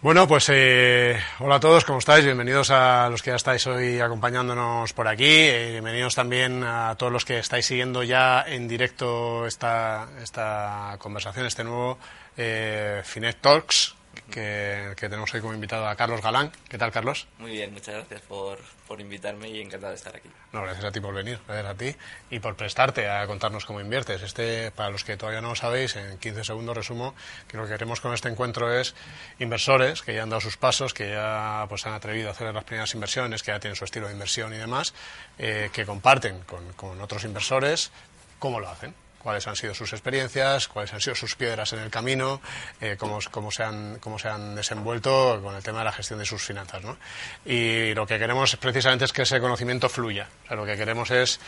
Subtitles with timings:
[0.00, 2.24] Bueno, pues eh, hola a todos, ¿cómo estáis?
[2.24, 5.24] Bienvenidos a los que ya estáis hoy acompañándonos por aquí.
[5.26, 11.46] Eh, bienvenidos también a todos los que estáis siguiendo ya en directo esta, esta conversación,
[11.46, 11.98] este nuevo
[12.36, 13.96] eh, Finet Talks,
[14.30, 16.52] que, tenemos hoy como invitado a Carlos Galán.
[16.68, 17.26] ¿Qué tal, Carlos?
[17.38, 20.28] Muy bien, muchas gracias por, por invitarme y encantado de estar aquí.
[20.52, 21.96] No, gracias a ti por venir, gracias a ti
[22.30, 24.22] y por prestarte a contarnos cómo inviertes.
[24.22, 27.14] Este, para los que todavía no lo sabéis, en 15 segundos resumo
[27.46, 28.94] que lo que queremos con este encuentro es
[29.38, 32.64] inversores que ya han dado sus pasos, que ya pues han atrevido a hacer las
[32.64, 34.94] primeras inversiones, que ya tienen su estilo de inversión y demás,
[35.38, 37.90] eh, que comparten con, con otros inversores
[38.38, 41.90] cómo lo hacen cuáles han sido sus experiencias, cuáles han sido sus piedras en el
[41.90, 42.40] camino,
[42.80, 46.18] eh, cómo, cómo, se han, cómo se han desenvuelto con el tema de la gestión
[46.18, 46.82] de sus finanzas.
[46.82, 46.96] ¿no?
[47.44, 50.28] Y lo que queremos precisamente es que ese conocimiento fluya.
[50.44, 51.40] O sea, lo que queremos es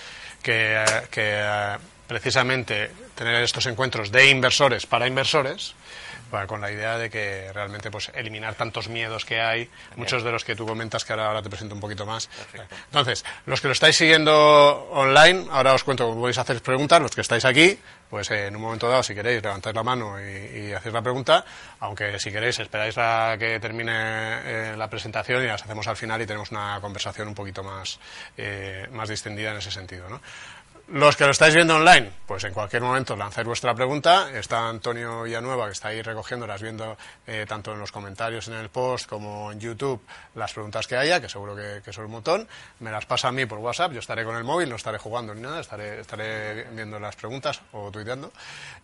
[0.43, 1.77] que, que eh,
[2.07, 5.75] precisamente tener estos encuentros de inversores para inversores
[6.47, 10.45] con la idea de que realmente pues eliminar tantos miedos que hay, muchos de los
[10.45, 12.29] que tú comentas que ahora, te presento un poquito más.
[12.87, 17.15] Entonces, los que lo estáis siguiendo online, ahora os cuento cómo podéis hacer preguntas, los
[17.15, 20.73] que estáis aquí, pues en un momento dado, si queréis, levantáis la mano y, y
[20.73, 21.45] hacéis la pregunta,
[21.81, 26.21] aunque si queréis esperáis a que termine eh, la presentación y las hacemos al final
[26.23, 27.99] y tenemos una conversación un poquito más,
[28.37, 30.09] eh, más distendida en ese sentido.
[30.09, 30.21] ¿no?
[30.93, 34.29] Los que lo estáis viendo online, pues en cualquier momento lanzáis vuestra pregunta.
[34.37, 38.71] Está Antonio Villanueva, que está ahí recogiéndolas, viendo eh, tanto en los comentarios en el
[38.71, 42.49] post como en YouTube las preguntas que haya, que seguro que, son un montón.
[42.81, 45.33] Me las pasa a mí por WhatsApp, yo estaré con el móvil, no estaré jugando
[45.33, 48.33] ni nada, estaré, estaré viendo las preguntas o tuiteando.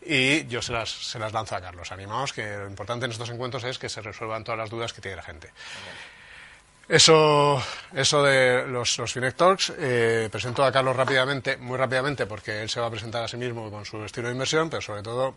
[0.01, 1.91] Y yo se las, se las lanzo a Carlos.
[1.91, 5.01] Animaos que lo importante en estos encuentros es que se resuelvan todas las dudas que
[5.01, 5.51] tiene la gente.
[6.89, 7.61] Eso,
[7.95, 12.71] eso de los, los Finec Talks, eh, presento a Carlos rápidamente, muy rápidamente, porque él
[12.71, 15.35] se va a presentar a sí mismo con su estilo de inversión, pero sobre todo,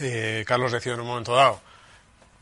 [0.00, 1.60] eh, Carlos decidió en un momento dado,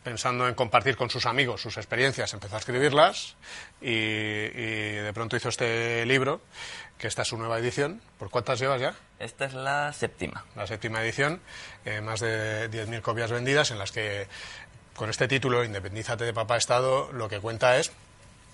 [0.05, 3.35] pensando en compartir con sus amigos sus experiencias, empezó a escribirlas
[3.81, 6.41] y, de pronto hizo este libro,
[6.99, 8.01] que esta es su nueva edición.
[8.21, 8.95] ¿Por cuántas llevas ya?
[9.19, 10.45] Esta es la séptima.
[10.55, 11.41] La séptima edición,
[11.85, 14.29] eh, más de 10.000 copias vendidas, en las que
[14.97, 17.93] con este título, Independízate de Papá Estado, lo que cuenta es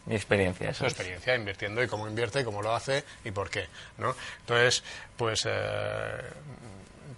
[0.07, 0.75] mi experiencia.
[0.75, 3.67] Su experiencia invirtiendo y cómo invierte y cómo lo hace y por qué.
[3.99, 4.15] ¿no?
[4.41, 4.83] Entonces,
[5.17, 5.51] pues eh,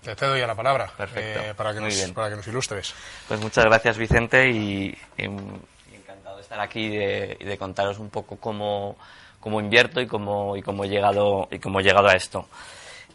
[0.02, 2.94] te cedo ya la palabra eh, para, que nos, para que nos ilustres.
[3.26, 8.96] Pues muchas gracias, Vicente, y, encantado de estar aquí y de, contaros un poco cómo,
[9.40, 12.46] cómo invierto y cómo, y cómo, he, llegado, y cómo he llegado a esto.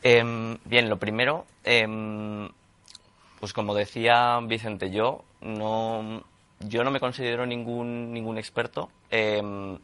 [0.02, 2.50] Em, bien, lo primero, em,
[3.40, 6.24] pues como decía Vicente, yo no,
[6.60, 9.78] yo no me considero ningún, ningún experto em,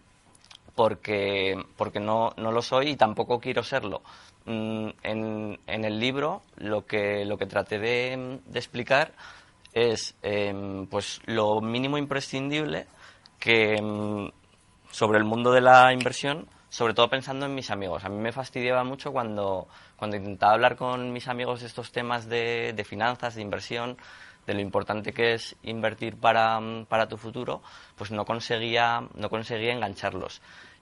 [0.76, 4.02] porque, porque no, no, lo soy y tampoco quiero serlo.
[4.46, 9.14] Mm, en, en, el libro lo que, lo que traté de, explicar
[9.74, 12.88] es em, pues lo mínimo imprescindible
[13.40, 14.30] que em,
[14.92, 18.04] sobre el mundo de la inversión, sobre todo pensando en mis amigos.
[18.04, 22.28] A mí me fastidiaba mucho cuando, cuando intentaba hablar con mis amigos de estos temas
[22.28, 23.98] de, de finanzas, de inversión,
[24.46, 27.62] de lo importante que es invertir para, para tu futuro,
[27.96, 30.42] pues no conseguía, no conseguía engancharlos.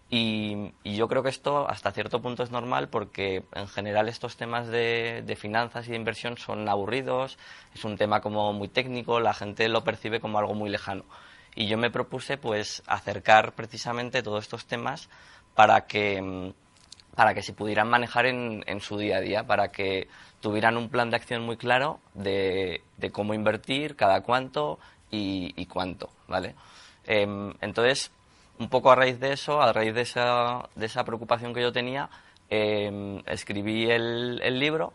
[0.09, 4.67] Y, yo creo que esto hasta cierto punto es normal porque en general estos temas
[4.67, 7.39] de, de, finanzas y de inversión son aburridos,
[7.73, 11.03] es un tema como muy técnico, la gente lo percibe como algo muy lejano.
[11.55, 15.09] Y yo me propuse pues acercar precisamente todos estos temas
[15.55, 16.53] para que,
[17.15, 20.07] para que se pudieran manejar en, en su día a día, para que
[20.43, 22.81] tuvieran un plan de acción muy claro de,
[23.13, 24.77] cómo invertir, cada cuánto
[25.09, 26.53] y, cuánto, ¿vale?
[27.05, 28.11] Em, entonces,
[28.59, 32.09] un poco a raíz de eso, a raíz de esa, preocupación que yo tenía,
[32.49, 34.91] em, escribí el, libro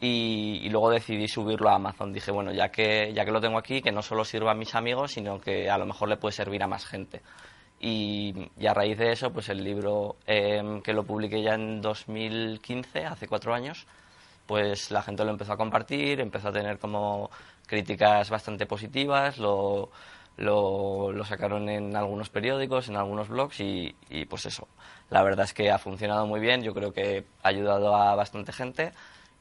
[0.00, 2.12] y, luego decidí subirlo a Amazon.
[2.12, 4.74] Dije, bueno, ya que, ya que lo tengo aquí, que no solo sirva a mis
[4.74, 7.22] amigos, sino que a lo mejor le puede servir a más gente.
[7.78, 8.34] Y,
[8.66, 13.28] a raíz de eso, pues el libro em, que lo publiqué ya en 2015, hace
[13.28, 13.86] cuatro años,
[14.48, 17.30] pues la gente lo empezó a compartir, empezó a tener como
[17.66, 19.90] críticas bastante positivas, lo,
[20.38, 23.94] lo, sacaron en algunos periódicos, en algunos blogs y,
[24.28, 24.66] pues eso,
[25.10, 28.52] la verdad es que ha funcionado muy bien, yo creo que ha ayudado a bastante
[28.52, 28.92] gente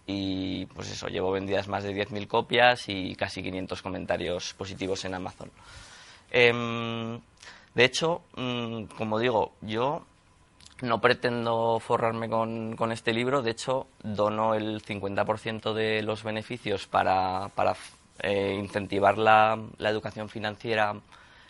[0.06, 5.13] y pues eso, llevo vendidas más de 10.000 copias y casi 500 comentarios positivos en
[5.13, 5.50] Amazon.
[6.31, 7.18] Em,
[7.74, 10.06] de hecho, mm, como digo, yo
[10.81, 17.50] no pretendo forrarme con, este libro, de hecho, dono el 50% de los beneficios para,
[18.19, 20.94] eh, incentivar la, educación financiera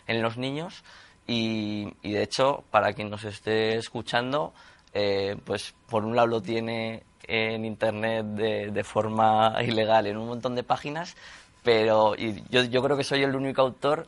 [0.06, 0.82] en los niños.
[1.26, 4.54] Y, de hecho, para quien nos esté escuchando,
[4.94, 10.54] eh, pues por un lado lo tiene en Internet de, forma ilegal en un montón
[10.54, 11.16] de páginas,
[11.62, 14.06] pero yo, yo creo que soy el único autor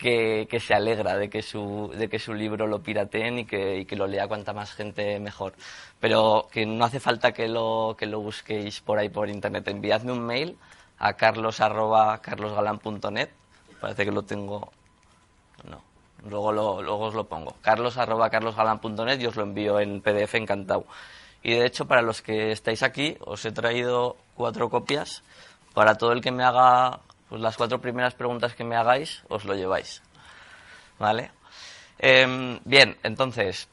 [0.00, 4.06] que, se alegra de que su, de que su libro lo pirateen y que, lo
[4.06, 5.52] lea cuanta más gente mejor.
[6.00, 9.68] Pero que no hace falta que lo, que lo busquéis por ahí por internet.
[9.68, 10.56] Enviadme un mail
[10.98, 13.28] a carlos.carlosgalan.net.
[13.80, 14.72] Parece que lo tengo.
[15.64, 15.82] No.
[16.28, 17.56] Luego, lo, luego os lo pongo.
[17.60, 20.86] carlos.carlosgalan.net y os lo envío en PDF encantado.
[21.42, 25.22] Y de hecho, para los que estáis aquí, os he traído cuatro copias.
[25.74, 27.00] Para todo el que me haga
[27.30, 30.02] pues las cuatro primeras preguntas que me hagáis os lo lleváis.
[30.98, 31.30] ¿Vale?
[31.98, 33.68] Em, bien, entonces,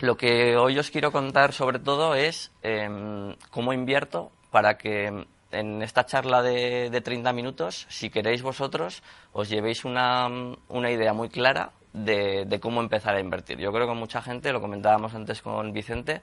[0.00, 5.82] lo que hoy os quiero contar sobre todo es em, cómo invierto para que en
[5.82, 9.02] esta charla de, de, 30 minutos, si queréis vosotros,
[9.32, 10.28] os llevéis una,
[10.68, 13.58] una idea muy clara de, de, cómo empezar a invertir.
[13.58, 16.20] Yo creo que mucha gente, lo comentábamos antes con Vicente,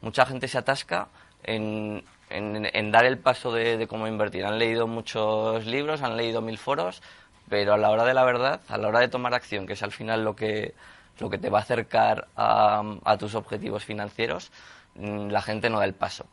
[0.00, 1.08] mucha gente se atasca
[1.42, 4.44] en, en, dar el paso de, cómo invertir.
[4.44, 7.02] Han leído muchos libros, han leído mil foros,
[7.48, 9.82] pero a la hora de la verdad, a la hora de tomar acción, que es
[9.82, 10.74] al final lo que,
[11.18, 14.50] lo que te va a acercar a, tus objetivos financieros,
[14.94, 16.26] mm, la gente no da el paso.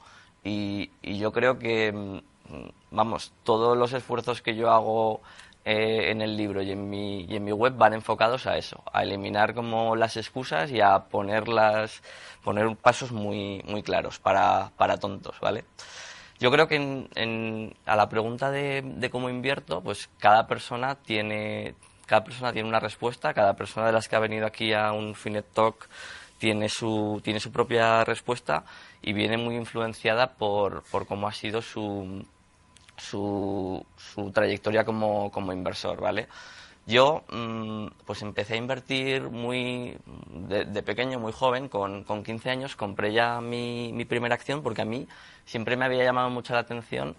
[0.43, 2.19] Y, yo creo que, mm,
[2.91, 5.21] vamos, todos los esfuerzos que yo hago
[5.65, 8.83] eh, en el libro y en, mi, y en mi web van enfocados a eso,
[8.91, 12.01] a eliminar como las excusas y a ponerlas
[12.43, 15.65] poner pasos muy, muy claros para, para tontos, ¿vale?
[16.39, 21.75] Yo creo que en, a la pregunta de, cómo invierto, pues cada persona tiene
[22.05, 25.13] cada persona tiene una respuesta, cada persona de las que ha venido aquí a un
[25.13, 25.87] Finet Talk
[26.39, 28.63] tiene su, tiene su propia respuesta
[29.01, 32.25] y viene muy influenciada por, por cómo ha sido su,
[32.99, 36.27] su, su trayectoria como, como inversor, ¿vale?
[36.85, 39.95] Yo mm, pues empecé a invertir muy
[40.49, 44.81] de, pequeño, muy joven, con, con, 15 años, compré ya mi, mi, primera acción porque
[44.81, 45.07] a mí
[45.45, 47.15] siempre me había llamado mucho la atención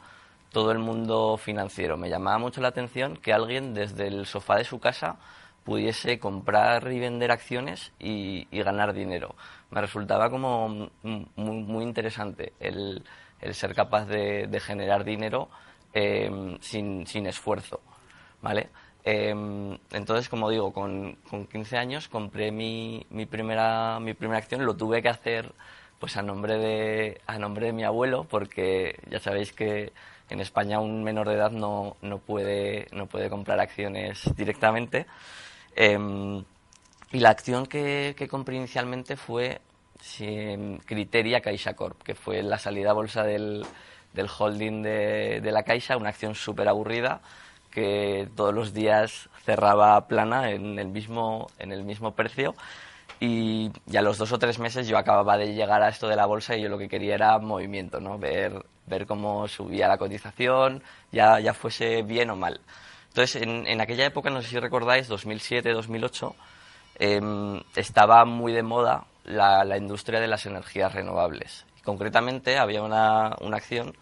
[0.50, 1.96] todo el mundo financiero.
[1.96, 5.18] Me llamaba mucho la atención que alguien desde el sofá de su casa
[5.64, 9.36] pudiese comprar y vender acciones y, ganar dinero.
[9.70, 10.90] Me resultaba como
[11.36, 13.04] muy, interesante el,
[13.40, 15.48] el, ser capaz de, de generar dinero
[15.94, 17.80] eh, sin, sin esfuerzo.
[18.42, 18.70] ¿Vale?
[19.04, 24.64] Em, entonces, como digo, con, con 15 años compré mi, mi, primera, mi primera acción,
[24.66, 25.52] lo tuve que hacer
[25.98, 29.92] pues a nombre de, a nombre de mi abuelo, porque ya sabéis que
[30.30, 35.06] en España un menor de edad no, no, puede, no puede comprar acciones directamente.
[35.76, 36.42] Em,
[37.12, 39.60] y la acción que, que, compré inicialmente fue
[40.86, 43.64] Criteria Caixa Corp, que fue la salida a bolsa del,
[44.12, 47.20] del holding de, de la Caixa, una acción súper aburrida
[47.70, 52.54] que todos los días cerraba plana en el mismo, en el mismo precio.
[53.20, 56.26] Y ya los dos o tres meses yo acababa de llegar a esto de la
[56.26, 58.18] bolsa y yo lo que quería era movimiento, ¿no?
[58.18, 62.60] ver, ver cómo subía la cotización, ya, ya fuese bien o mal.
[63.08, 66.34] Entonces, en, en aquella época, no sé si recordáis, 2007, 2008,
[66.98, 67.20] eh,
[67.76, 71.66] estaba muy de moda la, la, industria de las energías renovables.
[71.84, 73.94] Concretamente, había una, una acción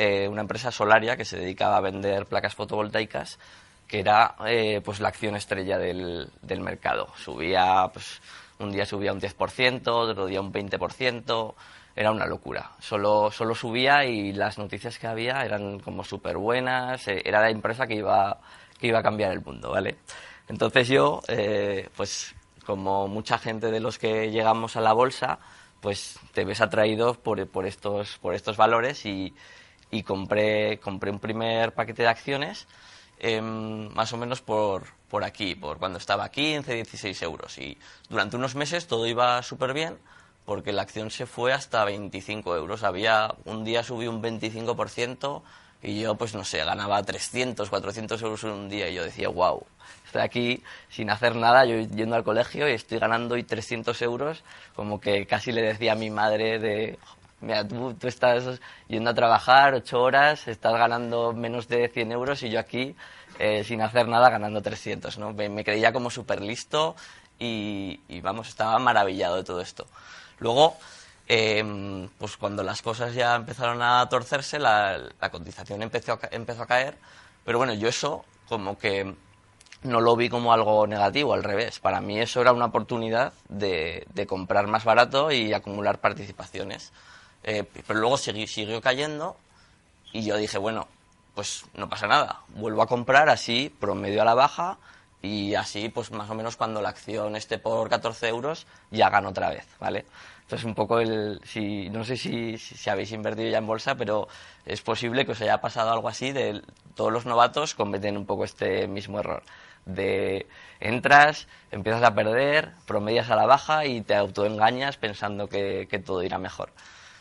[0.00, 3.36] eh, una empresa solaria que se dedicaba a vender placas fotovoltaicas,
[3.88, 7.08] que era eh, pues la acción estrella del, del mercado.
[7.16, 8.20] Subía, pues,
[8.60, 11.54] un día subía un 10%, otro día un 20%,
[11.96, 12.70] era una locura.
[12.78, 17.50] Solo, solo subía y las noticias que había eran como súper buenas, eh, era la
[17.50, 18.38] empresa que iba,
[18.78, 19.96] que iba a cambiar el mundo, ¿vale?
[20.46, 21.22] Entonces yo,
[21.96, 25.40] pues como mucha gente de los que llegamos a la bolsa,
[25.80, 29.34] pues te ves atraído por, por, estos, por estos valores y,
[29.90, 32.66] y compré, compré un primer paquete de acciones
[33.18, 37.58] em, más o menos por, por aquí, por cuando estaba a 15, 16 euros.
[37.58, 39.98] Y durante unos meses todo iba súper bien
[40.44, 42.82] porque la acción se fue hasta 25 euros.
[42.82, 45.42] Había un día subí un 25%
[45.82, 48.88] y yo, pues no sé, ganaba 300, 400 euros en un día.
[48.88, 49.64] Y yo decía, wow,
[50.06, 54.42] estoy aquí sin hacer nada, yo yendo al colegio y estoy ganando hoy 300 euros.
[54.74, 56.98] Como que casi le decía a mi madre de,
[57.40, 62.50] Mira, tú, estás yendo a trabajar ocho horas, estás ganando menos de 100 euros y
[62.50, 62.96] yo aquí,
[63.38, 65.32] eh, sin hacer nada, ganando 300, ¿no?
[65.32, 66.96] Me, creía como súper listo
[67.38, 69.86] y, vamos, estaba maravillado de todo esto.
[70.40, 70.76] Luego,
[71.28, 76.66] em, pues cuando las cosas ya empezaron a torcerse, la, cotización empezó a, empezó a
[76.66, 76.96] caer,
[77.44, 79.14] pero bueno, yo eso como que
[79.82, 81.78] no lo vi como algo negativo, al revés.
[81.78, 86.92] Para mí eso era una oportunidad de, comprar más barato y acumular participaciones.
[87.44, 89.36] Eh, pero luego siguió cayendo
[90.12, 90.88] y yo dije, bueno,
[91.34, 94.78] pues no pasa nada, vuelvo a comprar así, promedio a la baja
[95.22, 99.28] y así, pues más o menos cuando la acción esté por 14 euros, ya gano
[99.28, 100.04] otra vez, ¿vale?
[100.48, 101.42] Entonces, un poco el.
[101.44, 104.28] Si, no sé si, si, habéis invertido ya en bolsa, pero
[104.64, 106.62] es posible que os haya pasado algo así de
[106.94, 109.42] todos los novatos cometen un poco este mismo error.
[109.84, 110.46] De
[110.80, 116.22] entras, empiezas a perder, promedias a la baja y te autoengañas pensando que, que todo
[116.22, 116.70] irá mejor.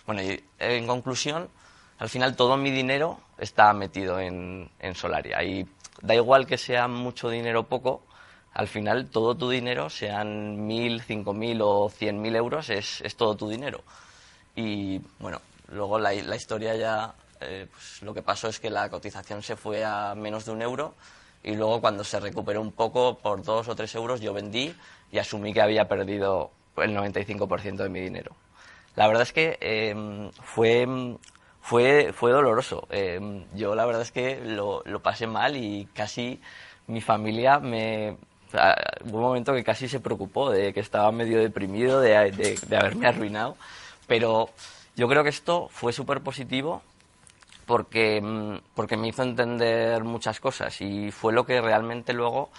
[0.05, 1.49] Bueno, y en conclusión,
[1.99, 5.43] al final todo mi dinero está metido en, en Solaria.
[5.43, 5.67] Y
[6.01, 8.03] da igual que sea mucho dinero o poco,
[8.57, 13.15] al final todo tu dinero, sean mil, cinco mil o cien mil euros, es, es,
[13.15, 13.83] todo tu dinero.
[14.55, 15.39] Y bueno,
[15.71, 19.55] luego la, la historia ya, eh, pues lo que pasó es que la cotización se
[19.55, 20.95] fue a menos de un euro
[21.43, 24.75] y luego cuando se recuperó un poco por dos o tres euros yo vendí
[25.11, 28.35] y asumí que había perdido el 95% de mi dinero.
[28.95, 30.87] La verdad es que em, fue
[31.61, 32.87] fue, fue doloroso.
[32.89, 36.41] Em, yo la verdad es que lo, lo, pasé mal y casi
[36.87, 38.17] mi familia me...
[39.05, 43.07] Hubo un momento que casi se preocupó de que estaba medio deprimido de, de, haberme
[43.07, 43.57] arruinado,
[44.07, 44.49] pero
[44.95, 46.81] yo creo que esto fue súper positivo
[47.65, 52.49] porque, em, porque me hizo entender muchas cosas y fue lo que realmente luego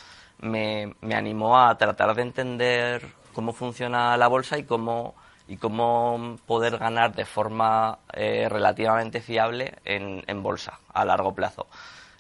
[0.41, 5.15] me, me animó a tratar de entender cómo funciona la bolsa y cómo
[5.49, 11.67] y cómo poder ganar de forma eh, relativamente fiable en, en, bolsa a largo plazo.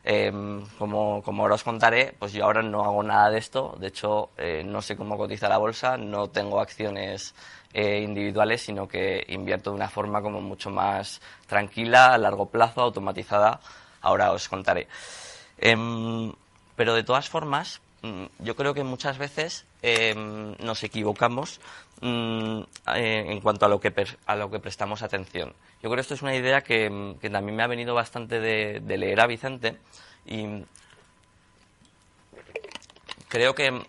[0.05, 3.89] Em, como, como, ahora os contaré, pues yo ahora no hago nada de esto, de
[3.89, 7.35] hecho eh, no sé cómo cotiza la bolsa, no tengo acciones
[7.75, 12.81] eh, individuales, sino que invierto de una forma como mucho más tranquila, a largo plazo,
[12.83, 13.61] automatizada,
[14.01, 14.87] ahora os contaré.
[15.59, 16.33] Em,
[16.77, 17.81] pero de todas formas,
[18.39, 21.61] yo creo que muchas veces em, nos equivocamos
[22.01, 22.61] Mm,
[22.95, 23.93] eh, en cuanto a lo, que
[24.27, 25.53] a lo que prestamos atención.
[25.83, 29.21] Yo creo que esto es una idea que, también me ha venido bastante de, leer
[29.21, 29.79] a Vicente
[30.25, 30.65] y
[33.27, 33.83] creo que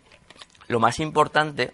[0.67, 1.71] lo más importante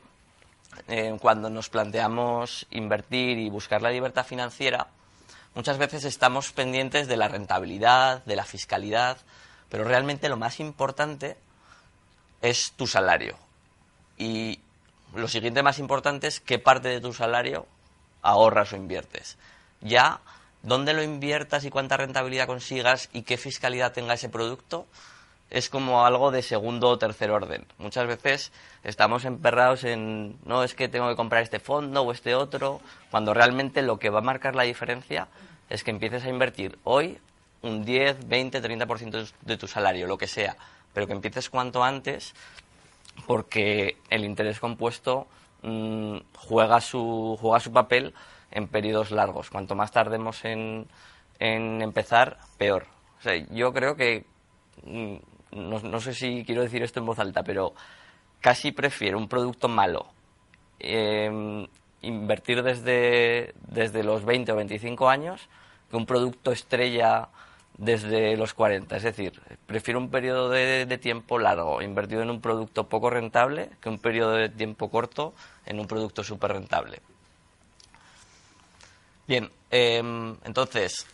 [0.90, 4.88] eh, cuando nos planteamos invertir y buscar la libertad financiera,
[5.54, 9.20] muchas veces estamos pendientes de la rentabilidad, de la fiscalidad,
[9.70, 11.38] pero realmente lo más importante
[12.42, 13.38] es tu salario.
[14.18, 14.60] Y
[15.14, 17.66] lo siguiente más importante es qué parte de tu salario
[18.22, 19.38] ahorras o inviertes.
[19.82, 20.20] Ya,
[20.64, 24.88] dónde lo inviertas y cuánta rentabilidad consigas y qué fiscalidad tenga ese producto,
[25.50, 27.66] es como algo de segundo o tercer orden.
[27.78, 28.52] Muchas veces
[28.84, 33.34] estamos emperrados en, no es que tengo que comprar este fondo o este otro, cuando
[33.34, 35.28] realmente lo que va a marcar la diferencia
[35.70, 37.20] es que empieces a invertir hoy
[37.62, 40.56] un 10, 20, 30% de tu salario, lo que sea,
[40.96, 42.34] pero que empieces cuanto antes
[43.28, 45.28] porque el interés compuesto
[45.62, 48.14] mm, juega, su, juega su papel
[48.50, 49.50] en periodos largos.
[49.50, 50.88] Cuanto más tardemos en,
[51.38, 52.88] en empezar, peor.
[53.20, 54.26] O sea, yo creo que,
[54.86, 55.16] mm,
[55.52, 57.74] no, no, sé si quiero decir esto en voz alta, pero
[58.40, 60.08] casi prefiero un producto malo.
[60.80, 61.68] Em,
[62.02, 65.50] invertir desde, desde los 20 o 25 años
[65.90, 67.28] que un producto estrella
[67.78, 68.96] desde los 40.
[68.98, 73.90] Es decir, prefiero un periodo de, tiempo largo invertido en un producto poco rentable que
[73.90, 75.34] un periodo de tiempo corto
[75.66, 77.02] en un producto súper rentable.
[79.28, 81.06] Bien, em, entonces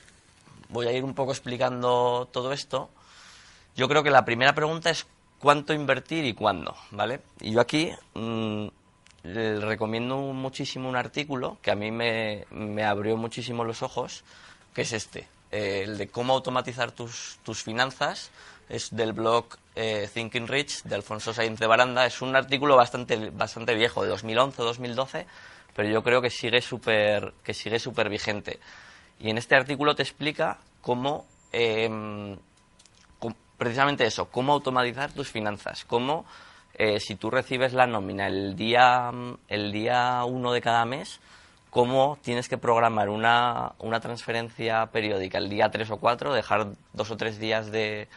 [0.69, 2.89] voy a ir un poco explicando todo esto.
[3.75, 5.07] Yo creo que la primera pregunta es
[5.39, 7.21] cuánto invertir y cuándo, ¿vale?
[7.39, 8.67] Y yo aquí mm,
[9.23, 14.23] recomiendo muchísimo un artículo que a mí me, me abrió muchísimo los ojos,
[14.73, 15.27] que es este.
[15.51, 18.31] Eh, el de cómo automatizar tus, tus finanzas,
[18.69, 22.05] es del blog eh, Thinking Rich de Alfonso Sainz de Baranda.
[22.05, 25.25] Es un artículo bastante, bastante viejo, de 2011-2012,
[25.75, 28.59] pero yo creo que sigue súper vigente.
[29.19, 32.37] Y en este artículo te explica cómo, em,
[33.57, 36.25] precisamente eso, cómo automatizar tus finanzas, cómo
[36.73, 39.11] eh, si tú recibes la nómina el día,
[39.47, 41.19] el día uno de cada mes,
[41.71, 47.09] cómo tienes que programar una, una transferencia periódica el día 3 o 4, dejar dos
[47.09, 48.09] o tres días de,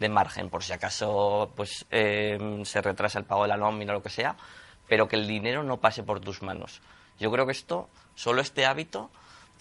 [0.00, 3.96] de margen por si acaso pues em, se retrasa el pago de la nómina o
[3.96, 4.34] lo que sea,
[4.88, 6.80] pero que el dinero no pase por tus manos.
[7.20, 9.10] Yo creo que esto, solo este hábito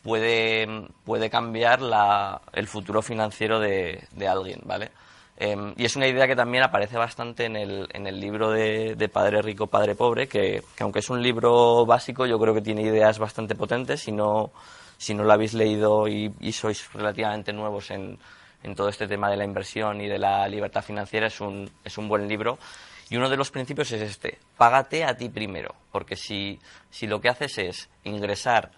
[0.01, 4.91] puede, puede cambiar la, el futuro financiero de, de alguien, ¿vale?
[5.43, 9.09] Em, y es una idea que también aparece bastante en el, en el libro de,
[9.11, 13.17] Padre Rico, Padre Pobre, que, aunque es un libro básico, yo creo que tiene ideas
[13.17, 14.01] bastante potentes.
[14.01, 14.51] Si no,
[14.99, 18.19] si no lo habéis leído y, sois relativamente nuevos en,
[18.61, 21.97] en todo este tema de la inversión y de la libertad financiera, es un, es
[21.97, 22.59] un buen libro.
[23.09, 26.59] Y uno de los principios es este, págate a ti primero, porque si,
[26.91, 28.69] si lo que haces es ingresar,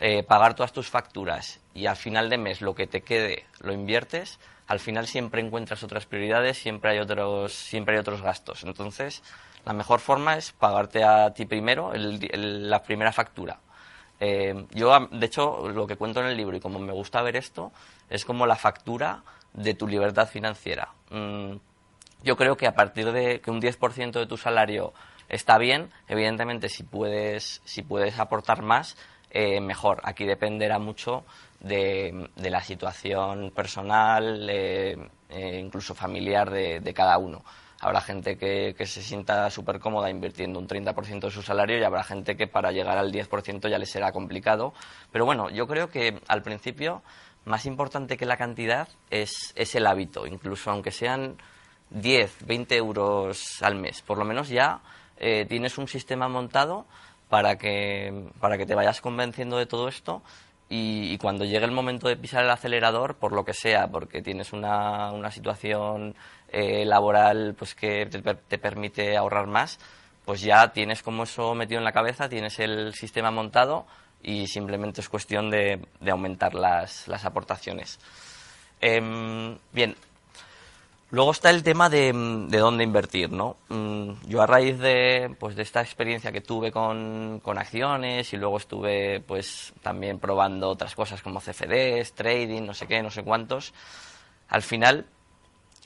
[0.00, 3.72] eh, pagar todas tus facturas y al final de mes lo que te quede lo
[3.72, 4.40] inviertes,
[4.70, 8.62] al final siempre encuentras otras prioridades, siempre hay otros, siempre hay otros gastos.
[8.62, 9.20] Entonces,
[9.64, 13.58] la mejor forma es pagarte a ti primero la primera factura.
[14.20, 17.34] Eh, yo, de hecho, lo que cuento en el libro y como me gusta ver
[17.34, 17.72] esto,
[18.08, 19.24] es como la factura
[19.54, 20.90] de tu libertad financiera.
[21.10, 21.56] Mm,
[22.22, 24.92] yo creo que a partir de que un 10% de tu salario
[25.28, 28.96] está bien, evidentemente si puedes, si puedes aportar más,
[29.30, 30.00] eh, mejor.
[30.04, 31.24] Aquí dependerá mucho
[31.60, 34.96] de, la situación personal, eh,
[35.60, 37.42] incluso familiar de cada uno.
[37.82, 42.04] Habrá gente que, se sienta súper cómoda invirtiendo un 30% de su salario y habrá
[42.04, 44.74] gente que para llegar al 10% ya le será complicado.
[45.10, 47.02] Pero bueno, yo creo que al principio
[47.46, 51.38] más importante que la cantidad es, es el hábito, incluso aunque sean
[51.88, 54.02] 10, 20 euros al mes.
[54.02, 54.82] Por lo menos ya
[55.16, 56.84] eh, tienes un sistema montado
[57.30, 60.22] para que, para que te vayas convenciendo de todo esto
[60.68, 64.52] y, cuando llegue el momento de pisar el acelerador, por lo que sea, porque tienes
[64.52, 66.14] una, una situación
[66.48, 69.80] eh, laboral pues que te, permite ahorrar más,
[70.24, 73.86] pues ya tienes como eso metido en la cabeza, tienes el sistema montado
[74.22, 77.98] y simplemente es cuestión de, aumentar las, las aportaciones.
[78.80, 79.96] Em, bien,
[81.10, 82.12] luego está el tema de,
[82.48, 83.56] de, dónde invertir, ¿no?
[83.68, 88.36] Mm, yo a raíz de, pues, de esta experiencia que tuve con, con, acciones y
[88.36, 93.22] luego estuve pues también probando otras cosas como CFDs, trading, no sé qué, no sé
[93.22, 93.72] cuántos,
[94.48, 95.06] al final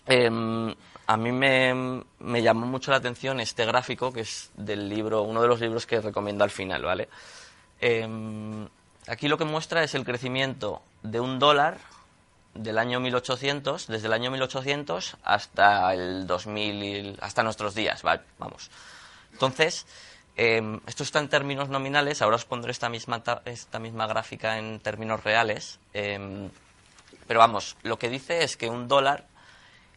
[0.07, 0.75] Em,
[1.07, 5.49] a mí me, llamó mucho la atención este gráfico que es del libro, uno de
[5.49, 7.09] los libros que recomiendo al final, ¿vale?
[7.81, 8.66] Em,
[9.07, 11.78] aquí lo que muestra es el crecimiento de un dólar
[12.55, 18.03] del año 1800, desde el año 1800 hasta el 2000, hasta nuestros días.
[18.39, 18.71] Vamos.
[19.33, 19.87] Entonces,
[20.37, 24.81] em, esto está en términos nominales, ahora os pondré esta misma, esta misma gráfica en
[24.81, 25.81] términos reales,
[27.27, 29.27] pero vamos, lo que dice es que un dólar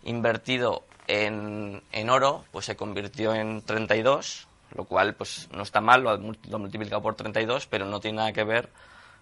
[0.03, 6.03] invertido en, en, oro, pues se convirtió en 32, lo cual pues no está mal,
[6.03, 8.69] lo ha multiplicado por 32, pero no tiene nada que ver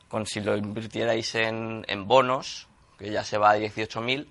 [0.07, 4.27] con si lo invirtierais en, en bonos, que ya se va a 18.000,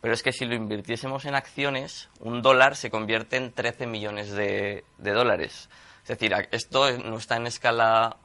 [0.00, 4.30] pero es que si lo invirtiésemos en acciones, un dólar se convierte en 13 millones
[4.30, 5.68] de, de dólares.
[6.02, 8.16] Es decir, esto no está en escala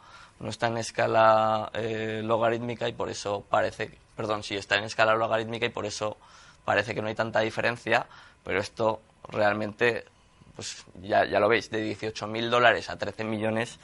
[0.42, 5.14] no está en escala eh, logarítmica y por eso parece, perdón, sí está en escala
[5.14, 6.18] logarítmica y por eso
[6.66, 8.08] parece que no hay tanta diferencia,
[8.44, 10.06] pero esto realmente,
[10.56, 13.78] pues ya, ya lo veis, de 18.000 dólares a 13 millones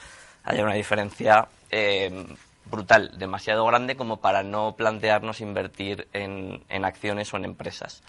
[0.44, 2.26] hay una diferencia eh,
[2.70, 8.04] brutal, demasiado grande como para no plantearnos invertir en, en acciones o en empresas.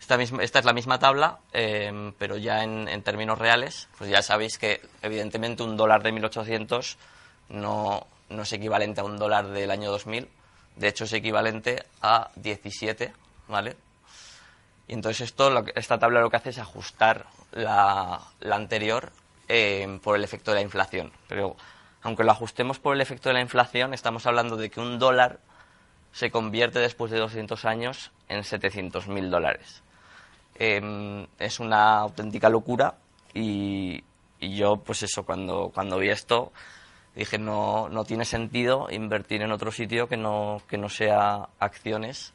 [0.00, 4.58] Esta, esta es la misma tabla, eh, pero ya en, términos reales, pues ya sabéis
[4.58, 6.96] que evidentemente un dólar de 1.800
[7.50, 10.28] no, no es equivalente a un dólar del año 2000,
[10.74, 13.12] de hecho es equivalente a 17
[13.48, 13.76] ¿vale?
[14.88, 19.12] Y entonces esto, esta tabla lo que hace es ajustar la, anterior
[19.48, 21.12] eh, por el efecto de la inflación.
[21.28, 21.56] Pero
[22.02, 25.40] aunque lo ajustemos por el efecto de la inflación, estamos hablando de que un dólar
[26.12, 29.82] se convierte después de 200 años en 700.000 dólares.
[30.56, 32.94] Em, es una auténtica locura
[33.32, 34.04] y,
[34.40, 36.52] yo, pues eso, cuando, cuando vi esto,
[37.14, 42.34] dije, no, no tiene sentido invertir en otro sitio que no, que no sea acciones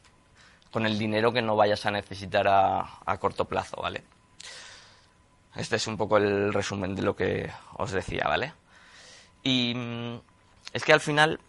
[0.70, 4.04] con el dinero que no vayas a necesitar a, corto plazo, ¿vale?
[5.56, 8.52] Este es un poco el resumen de lo que os decía, ¿vale?
[9.48, 10.20] Y mm,
[10.74, 11.40] es que al final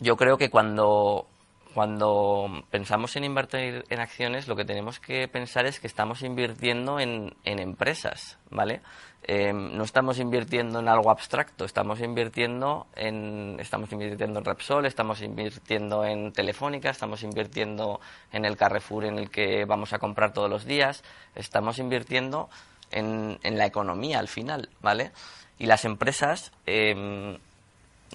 [0.00, 1.26] yo creo que cuando,
[1.74, 6.98] cuando pensamos en invertir en acciones, lo que tenemos que pensar es que estamos invirtiendo
[6.98, 8.80] en, en empresas, ¿vale?
[9.22, 15.20] Em, no estamos invirtiendo en algo abstracto, estamos invirtiendo en, estamos invirtiendo en Repsol, estamos
[15.20, 18.00] invirtiendo en Telefónica, estamos invirtiendo
[18.32, 21.04] en el Carrefour en el que vamos a comprar todos los días,
[21.34, 22.48] estamos invirtiendo
[22.90, 25.12] en, en la economía al final, ¿vale?
[25.60, 27.36] Y las empresas, em,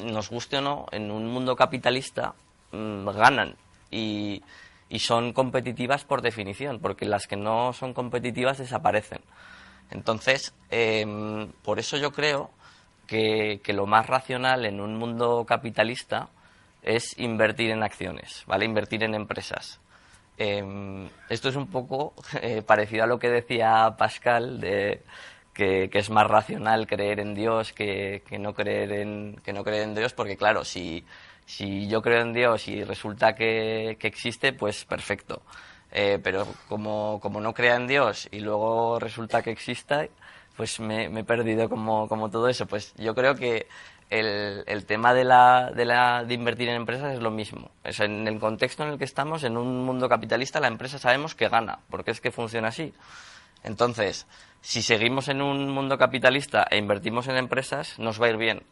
[0.04, 2.34] nos guste o no, en un mundo capitalista
[2.72, 3.56] mm, ganan
[3.92, 4.44] y,
[4.98, 9.20] son competitivas por definición, porque las que no son competitivas desaparecen.
[9.92, 12.50] Entonces, em, por eso yo creo
[13.06, 16.30] que, lo más racional en un mundo capitalista
[16.82, 18.66] es invertir en acciones, ¿vale?
[18.66, 19.80] Invertir en empresas.
[20.38, 25.04] Em, esto es un poco eh, parecido a lo que decía Pascal de
[25.56, 29.96] que, es más racional creer en Dios que, no creer en que no creer en
[29.96, 31.04] Dios, porque claro, si,
[31.48, 35.42] Si yo creo en Dios y resulta que, existe, pues perfecto.
[35.92, 40.06] Eh, pero como, como no crea en Dios y luego resulta que exista,
[40.58, 42.66] pues me, he perdido como, como, todo eso.
[42.68, 43.68] Pues yo creo que
[44.10, 47.72] el, el tema de, la, de, la, de invertir en empresas es lo mismo.
[47.84, 51.36] Es en el contexto en el que estamos, en un mundo capitalista, la empresa sabemos
[51.36, 52.94] que gana, porque es que funciona así.
[53.66, 54.28] Entonces,
[54.62, 58.64] si seguimos en un mundo capitalista e invertimos en empresas, nos va a ir bien.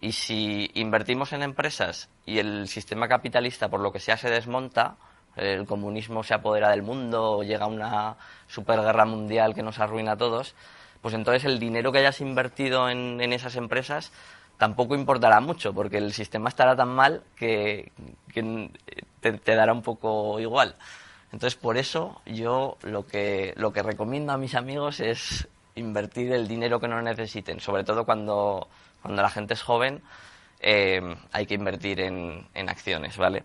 [0.00, 4.96] Y si invertimos en empresas y el sistema capitalista, por lo que sea, se desmonta,
[5.36, 8.16] el comunismo se apodera del mundo, llega una
[8.48, 10.54] superguerra mundial que nos arruina a todos,
[11.00, 14.12] pues entonces el dinero que hayas invertido en, esas empresas
[14.58, 17.92] tampoco importará mucho, porque el sistema estará tan mal que,
[19.20, 20.74] te, dará un poco igual.
[21.34, 26.46] Entonces, por eso yo lo que, lo que recomiendo a mis amigos es invertir el
[26.46, 28.68] dinero que no necesiten, sobre todo cuando,
[29.02, 30.00] cuando la gente es joven,
[30.60, 33.42] eh, hay que invertir en, en acciones, ¿vale?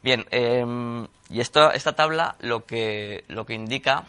[0.00, 4.04] Bien, em, y esto, esta tabla lo que, lo que indica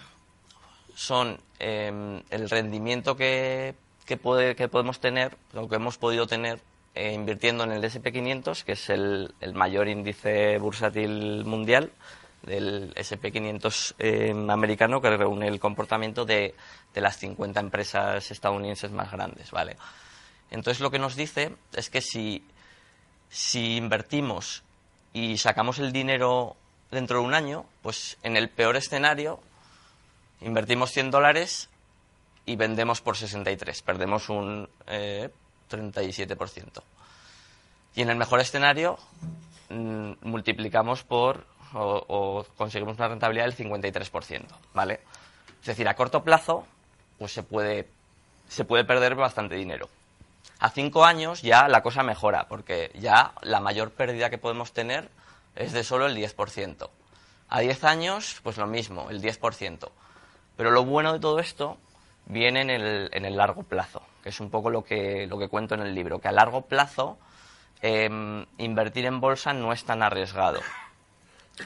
[0.94, 3.74] son em, el rendimiento que,
[4.06, 6.60] que, puede, que podemos tener, lo que hemos podido tener
[6.98, 11.92] eh, invirtiendo en el SP500, que es el, mayor índice bursátil mundial,
[12.42, 16.56] del SP500 em, americano, que reúne el comportamiento de,
[16.94, 19.78] de, las 50 empresas estadounidenses más grandes, ¿vale?
[20.50, 22.44] Entonces lo que nos dice es que si,
[23.30, 24.64] si invertimos
[25.14, 26.56] y sacamos el dinero
[26.92, 29.40] dentro de un año, pues en el peor escenario
[30.42, 31.70] invertimos 100 dólares
[32.46, 35.30] y vendemos por 63, perdemos un eh,
[35.70, 36.82] 37%.
[37.96, 38.98] Y en el mejor escenario
[39.70, 45.02] mm, multiplicamos por o, conseguimos una rentabilidad del 53%, ¿vale?
[45.60, 46.66] Es decir, a corto plazo
[47.18, 47.88] pues se puede
[48.48, 49.90] se puede perder bastante dinero.
[50.60, 55.10] A cinco años ya la cosa mejora, porque ya la mayor pérdida que podemos tener
[55.56, 56.90] es de solo el 10%.
[57.50, 59.90] A 10 años, pues lo mismo, el 10%.
[60.56, 61.78] Pero lo bueno de todo esto
[62.28, 65.48] viene en el, en el largo plazo, que es un poco lo que, lo que
[65.48, 67.18] cuento en el libro, que a largo plazo
[67.82, 70.60] em, invertir en bolsa no es tan arriesgado.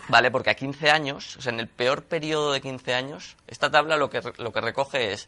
[0.08, 0.32] ¿Vale?
[0.32, 3.98] Porque a 15 años, o sea, en el peor periodo de 15 años, esta tabla
[3.98, 5.28] lo que, lo que recoge es,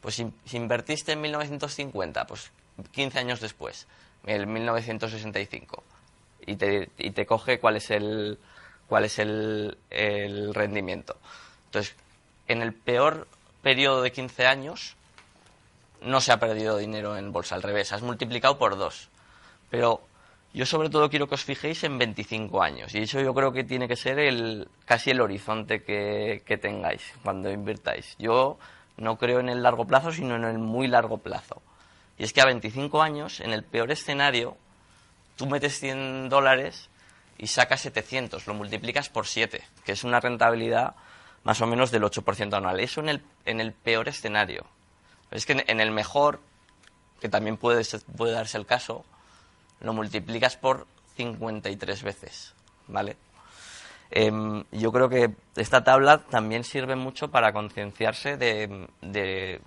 [0.00, 2.52] pues si, invertiste en 1950, pues
[2.92, 3.88] 15 años después,
[4.24, 5.82] en 1965,
[6.46, 8.38] y te, y te coge cuál es el,
[8.86, 11.16] cuál es el, el rendimiento.
[11.66, 11.96] Entonces,
[12.46, 13.26] en el peor
[13.64, 14.96] periodo de 15 años
[16.02, 19.08] no se ha perdido dinero en bolsa, al revés, has multiplicado por dos.
[19.70, 20.02] Pero
[20.52, 23.64] yo sobre todo quiero que os fijéis en 25 años y eso yo creo que
[23.64, 28.14] tiene que ser el, casi el horizonte que, que tengáis cuando invirtáis.
[28.18, 28.58] Yo
[28.96, 31.60] no creo en el largo plazo, sino en el muy largo plazo.
[32.18, 34.56] Y es que a 25 años, en el peor escenario,
[35.36, 36.88] tú metes 100 dólares
[37.38, 40.94] y sacas 700, lo multiplicas por 7, que es una rentabilidad
[41.44, 42.80] más o menos del 8% anual.
[42.80, 44.64] Eso en el, en el peor escenario.
[45.30, 46.40] Es que en, el mejor,
[47.20, 47.82] que también puede,
[48.16, 49.04] puede darse el caso,
[49.80, 52.54] lo multiplicas por 53 veces,
[52.88, 53.16] ¿vale?
[54.10, 59.60] Em, yo creo que esta tabla también sirve mucho para concienciarse de, de,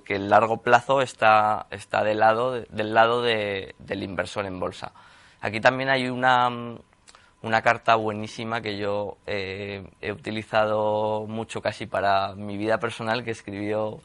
[0.00, 4.92] que el largo plazo está, está del lado, del lado del inversor en bolsa.
[5.40, 6.50] Aquí también hay una,
[7.42, 13.30] una carta buenísima que yo eh, he utilizado mucho casi para mi vida personal que
[13.30, 14.00] escribió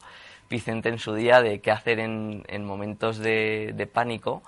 [0.48, 4.42] Vicente en su día de qué hacer en, en momentos de, pánico.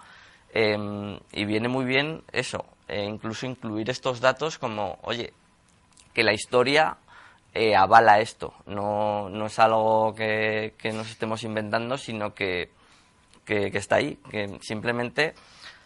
[0.52, 5.32] Em, y viene muy bien eso, e incluso incluir estos datos como, oye,
[6.14, 6.96] que la historia
[7.52, 12.70] eh, avala esto, no, no es algo que, que, nos estemos inventando, sino que,
[13.44, 15.34] que, está ahí, que simplemente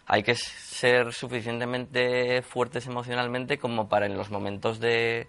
[0.05, 5.27] hay que ser suficientemente fuertes emocionalmente como para en los momentos de,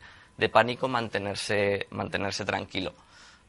[0.50, 2.92] pánico mantenerse, mantenerse tranquilo.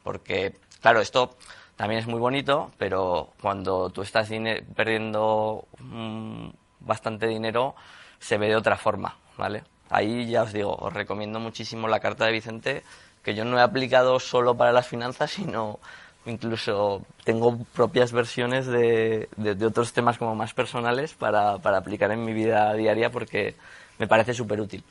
[0.03, 1.37] Porque, claro, esto
[1.75, 4.29] también es muy bonito, pero cuando tú estás
[4.75, 6.49] perdiendo mm,
[6.81, 7.75] bastante dinero,
[8.19, 9.63] se ve de otra forma, ¿vale?
[9.89, 12.83] Ahí ya os digo, os recomiendo muchísimo la carta de Vicente,
[13.23, 15.79] que yo no he aplicado solo para las finanzas, sino
[16.25, 22.23] incluso tengo propias versiones de, de, otros temas como más personales para, para, aplicar en
[22.23, 23.55] mi vida diaria porque
[23.99, 24.83] me parece súper útil.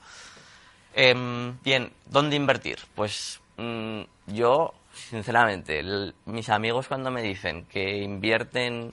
[0.95, 2.79] Em, bien, ¿dónde invertir?
[2.95, 5.83] Pues mm, yo, sinceramente,
[6.27, 8.93] mis amigos cuando me dicen que invierten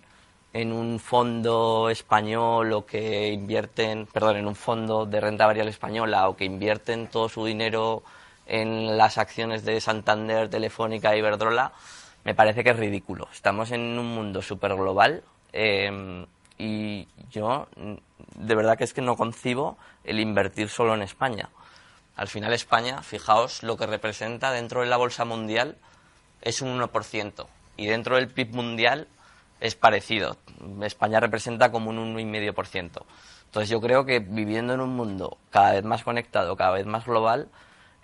[0.53, 6.27] en un fondo español o que invierten, perdón, en un fondo de renta variable española
[6.29, 8.03] o que invierten todo su dinero
[8.47, 11.71] en las acciones de Santander, Telefónica, e Iberdrola,
[12.23, 13.27] me parece que es ridículo.
[13.31, 16.25] Estamos en un mundo súper global em,
[16.57, 17.93] y yo mm,
[18.35, 21.49] de verdad que es que no concibo el invertir solo en España.
[22.15, 25.77] Al final España, fijaos, lo que representa dentro de la bolsa mundial
[26.41, 29.07] es un 1% y dentro del PIB mundial
[29.61, 30.37] es parecido.
[30.81, 33.03] España representa como un 1,5%.
[33.45, 37.05] Entonces yo creo que viviendo en un mundo cada vez más conectado, cada vez más
[37.05, 37.49] global,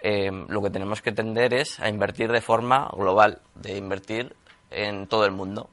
[0.07, 4.35] eh, lo que tenemos que tender es a invertir de forma global, de invertir
[4.69, 5.67] en todo el mundo,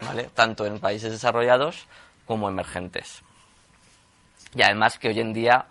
[0.00, 0.28] ¿vale?
[0.34, 1.86] Tanto en países desarrollados
[2.26, 3.22] como emergentes.
[4.56, 5.66] Y además que hoy en día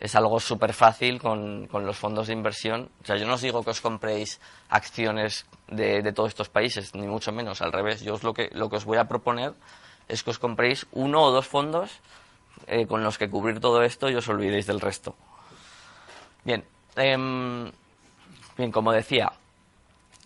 [0.00, 2.90] es algo súper fácil con, los fondos de inversión.
[3.04, 7.06] O sea, yo no os digo que os compréis acciones de, todos estos países, ni
[7.06, 8.00] mucho menos, al revés.
[8.00, 9.52] Yo os lo, que, lo que os voy a proponer
[10.08, 12.00] es que os compréis uno o dos fondos
[12.66, 15.14] eh, con los que cubrir todo esto y os olvidéis del resto.
[16.42, 16.64] Bien,
[16.96, 17.70] em,
[18.56, 19.32] bien como decía,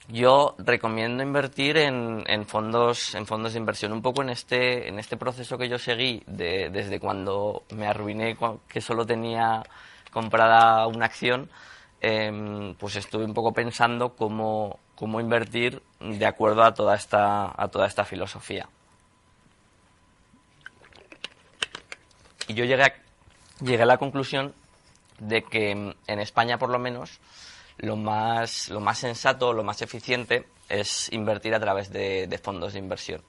[0.08, 5.16] yo recomiendo invertir en, fondos en fondos de inversión un poco en este en este
[5.16, 8.36] proceso que yo seguí desde cuando me arruiné
[8.68, 9.62] que solo tenía
[10.12, 11.50] comprada una acción
[12.00, 14.78] em, pues estuve un poco pensando cómo,
[15.20, 18.68] invertir de acuerdo a toda esta filosofía.
[22.46, 24.54] Y yo llegué a la conclusión
[25.18, 27.20] de que en España por lo menos
[27.78, 32.78] lo más, lo más sensato, lo más eficiente es invertir a través de, fondos de
[32.78, 33.22] inversión.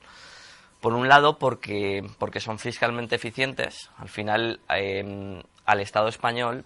[0.81, 3.89] Por un lado, porque, porque son fiscalmente eficientes.
[3.97, 6.63] Al final, em, al Estado español,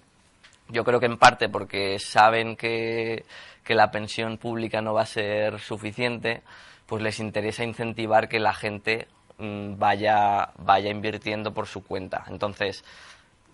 [0.67, 3.25] yo creo que en parte porque saben que,
[3.63, 6.43] que la pensión pública no va a ser suficiente,
[6.85, 12.25] pues les interesa incentivar que la gente mm, vaya, vaya invirtiendo por su cuenta.
[12.27, 12.83] Entonces,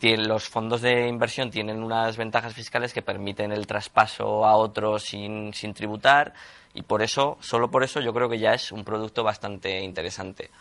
[0.01, 5.53] los fondos de inversión tienen unas ventajas fiscales que permiten el traspaso a otros sin,
[5.53, 6.33] sin tributar
[6.75, 10.51] y por eso, solo por eso yo creo que ya es un producto bastante interesante.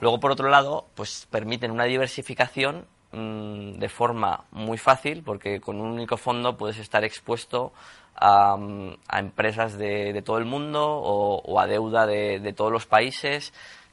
[0.00, 5.80] Luego, por otro lado, pues permiten una diversificación mm, de forma muy fácil, porque con
[5.80, 7.72] un único fondo puedes estar expuesto
[8.16, 13.52] a, mm, empresas de, todo el mundo o, a deuda de, todos los países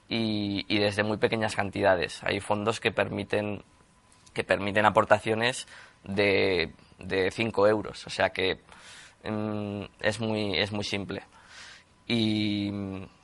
[0.10, 2.24] y, desde muy pequeñas cantidades.
[2.24, 3.64] Hay fondos que permiten
[4.34, 5.68] que permiten aportaciones
[6.04, 8.06] de, de 5 euros.
[8.08, 8.60] O sea que
[9.24, 11.24] mm, es, muy, es muy simple.
[12.08, 12.70] Y,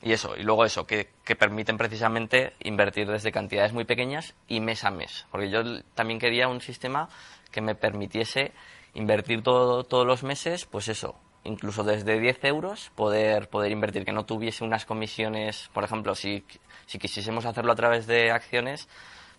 [0.02, 4.62] y, eso, y luego eso, que, que, permiten precisamente invertir desde cantidades muy pequeñas y
[4.62, 5.26] mes a mes.
[5.32, 5.62] Porque yo
[5.94, 7.10] también quería un sistema
[7.52, 8.54] que me permitiese
[8.94, 14.12] invertir todo, todos los meses, pues eso, incluso desde 10 euros, poder, poder invertir, que
[14.12, 16.46] no tuviese unas comisiones, por ejemplo, si,
[16.86, 18.88] si quisiésemos hacerlo a través de acciones,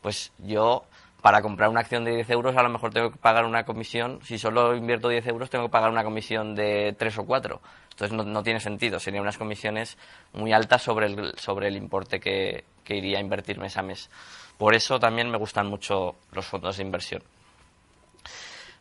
[0.00, 0.84] pues yo
[1.22, 4.20] para comprar una acción de 10 euros a lo mejor tengo que pagar una comisión,
[4.22, 7.60] si solo invierto 10 euros tengo que pagar una comisión de 3 o 4.
[7.90, 9.98] Entonces no, tiene sentido, serían unas comisiones
[10.32, 14.08] muy altas sobre el, sobre el importe que, iría a invertir mes mes.
[14.56, 17.22] Por eso también me gustan mucho los fondos de inversión.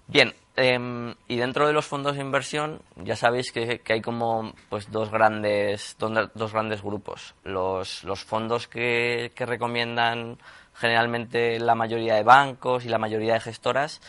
[0.06, 4.89] Bien, em, y dentro de los fondos de inversión ya sabéis que, hay como pues
[4.91, 7.34] dos grandes, dos grandes grupos.
[7.43, 10.38] Los, los fondos que, que recomiendan
[10.77, 13.99] generalmente la mayoría de bancos y la mayoría de gestoras,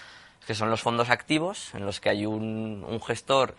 [0.47, 3.55] que son los fondos activos, en los que hay un, gestor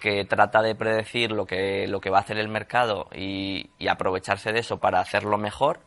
[0.00, 4.52] que trata de predecir lo que, lo que va a hacer el mercado y, aprovecharse
[4.52, 5.80] de eso para hacerlo mejor.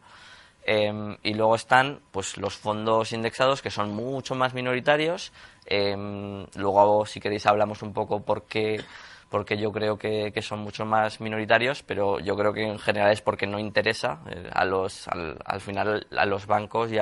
[0.69, 5.31] Em, y luego están pues los fondos indexados que son mucho más minoritarios.
[5.65, 8.83] Em, luego, si queréis, hablamos un poco por qué
[9.29, 13.21] porque yo creo que, son mucho más minoritarios, pero yo creo que en general es
[13.21, 16.97] porque no interesa eh, a los, al, final a los bancos y,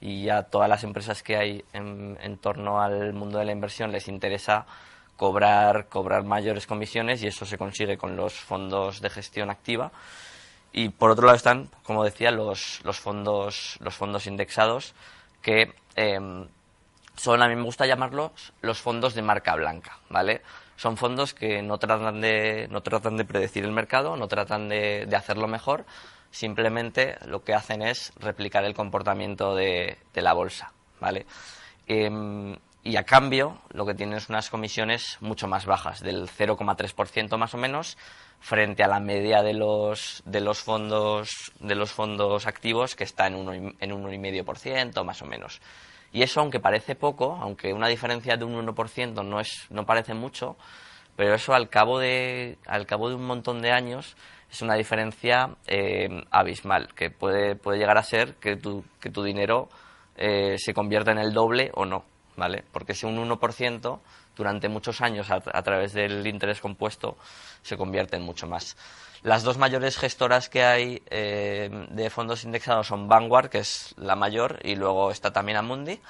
[0.00, 3.92] y a todas las empresas que hay en, en, torno al mundo de la inversión
[3.92, 4.66] les interesa
[5.16, 9.90] cobrar, cobrar mayores comisiones y eso se consigue con los fondos de gestión activa.
[10.72, 14.94] Y por otro lado están, como decía, los, los, fondos, los fondos indexados
[15.42, 16.46] que em,
[17.16, 20.42] son, a mí me gusta llamarlos los fondos de marca blanca, ¿vale?
[20.78, 25.06] Son fondos que no tratan de, no tratan de predecir el mercado, no tratan de,
[25.06, 25.84] de hacerlo mejor,
[26.30, 31.26] simplemente lo que hacen es replicar el comportamiento de, de la bolsa, ¿vale?
[31.88, 37.36] Em, y a cambio lo que tienen es unas comisiones mucho más bajas, del 0,3%
[37.36, 37.98] más o menos,
[38.38, 43.26] frente a la media de los, de los fondos de los fondos activos que está
[43.26, 45.60] en, uno, en un 1,5% más o menos.
[46.12, 50.14] Y eso, aunque parece poco, aunque una diferencia de un 1% no, es, no parece
[50.14, 50.56] mucho,
[51.16, 54.16] pero eso al cabo de, al cabo de un montón de años
[54.50, 59.22] es una diferencia eh, abismal, que puede, puede llegar a ser que tu, que tu
[59.22, 59.68] dinero
[60.16, 62.04] eh, se convierta en el doble o no.
[62.38, 62.64] ¿vale?
[62.72, 64.00] Porque si un 1%
[64.36, 67.18] durante muchos años a, través del interés compuesto
[67.62, 68.76] se convierte en mucho más.
[69.22, 74.16] Las dos mayores gestoras que hay eh, de fondos indexados son Vanguard, que es la
[74.16, 76.00] mayor, y luego está también Amundi.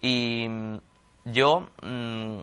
[0.00, 0.76] Y mm,
[1.24, 2.40] yo, mm,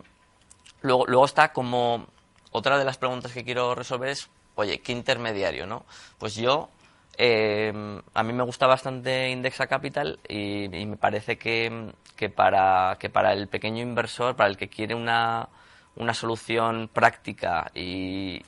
[0.82, 2.08] luego, luego está como
[2.52, 5.86] otra de las preguntas que quiero resolver es, oye, ¿qué intermediario, no?
[6.18, 6.70] Pues yo
[7.18, 11.94] eh, a mí me gusta bastante Indexa Capital y, me parece que,
[12.36, 15.50] para, que para el pequeño inversor, para el que quiere una,
[15.96, 18.42] una solución práctica y,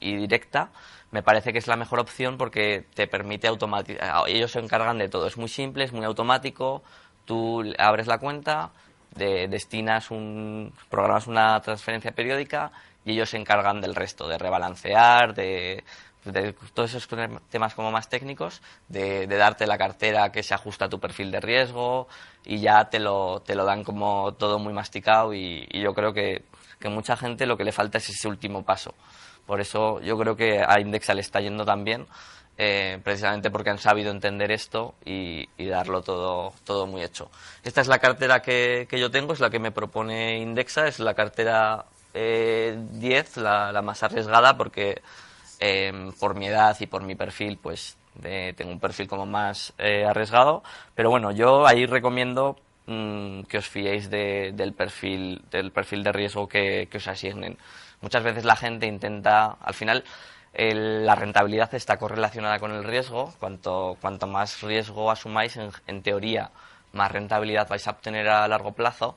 [0.00, 0.70] directa,
[1.10, 4.28] me parece que es la mejor opción porque te permite automatizar.
[4.28, 5.26] Ellos se encargan de todo.
[5.26, 6.82] Es muy simple, es muy automático.
[7.24, 8.70] Tú abres la cuenta,
[9.14, 12.72] destinas un, programas una transferencia periódica
[13.04, 15.84] y ellos se encargan del resto, de rebalancear, de
[16.24, 17.08] de todos esos
[17.50, 21.40] temas como más técnicos, de, darte la cartera que se ajusta a tu perfil de
[21.40, 22.08] riesgo
[22.44, 26.44] y ya te lo, te lo dan como todo muy masticado y, yo creo que,
[26.78, 28.94] que, mucha gente lo que le falta es ese último paso.
[29.46, 32.06] Por eso yo creo que a Indexa le está yendo tan bien,
[32.56, 37.30] eh, precisamente porque han sabido entender esto y, darlo todo, todo muy hecho.
[37.62, 40.98] Esta es la cartera que, que, yo tengo, es la que me propone Indexa, es
[40.98, 45.00] la cartera eh, 10, la, más arriesgada porque
[45.60, 50.04] Em, por mi edad y por mi perfil, pues tengo un perfil como más eh,
[50.04, 50.62] arriesgado.
[50.94, 52.56] Pero bueno, yo ahí recomiendo
[52.88, 57.58] mm, que os fiéis del, perfil, del perfil de riesgo que, os asignen.
[58.00, 60.04] Muchas veces la gente intenta, al final,
[60.54, 63.32] la rentabilidad está correlacionada con el riesgo.
[63.38, 66.50] Cuanto, cuanto más riesgo asumáis, en, en teoría,
[66.92, 69.16] más rentabilidad vais a obtener a largo plazo.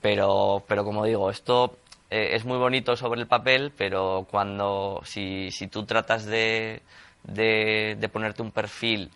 [0.00, 1.76] Pero, pero como digo, esto
[2.10, 6.82] eh, es muy bonito sobre el papel, pero cuando si, si tú tratas de,
[7.22, 9.10] de, ponerte un perfil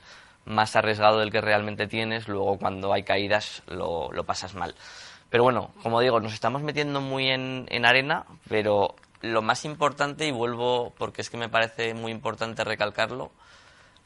[0.45, 4.75] más arriesgado del que realmente tienes, luego cuando hay caídas lo, lo pasas mal.
[5.31, 10.27] Pero bueno, como digo, nos estamos metiendo muy en, en, arena, pero lo más importante,
[10.27, 13.33] y vuelvo porque es que me parece muy importante recalcarlo,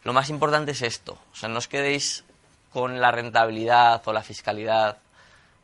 [0.05, 1.19] lo más importante es esto.
[1.33, 2.25] O sea, no os quedéis
[2.73, 4.99] con la rentabilidad o la fiscalidad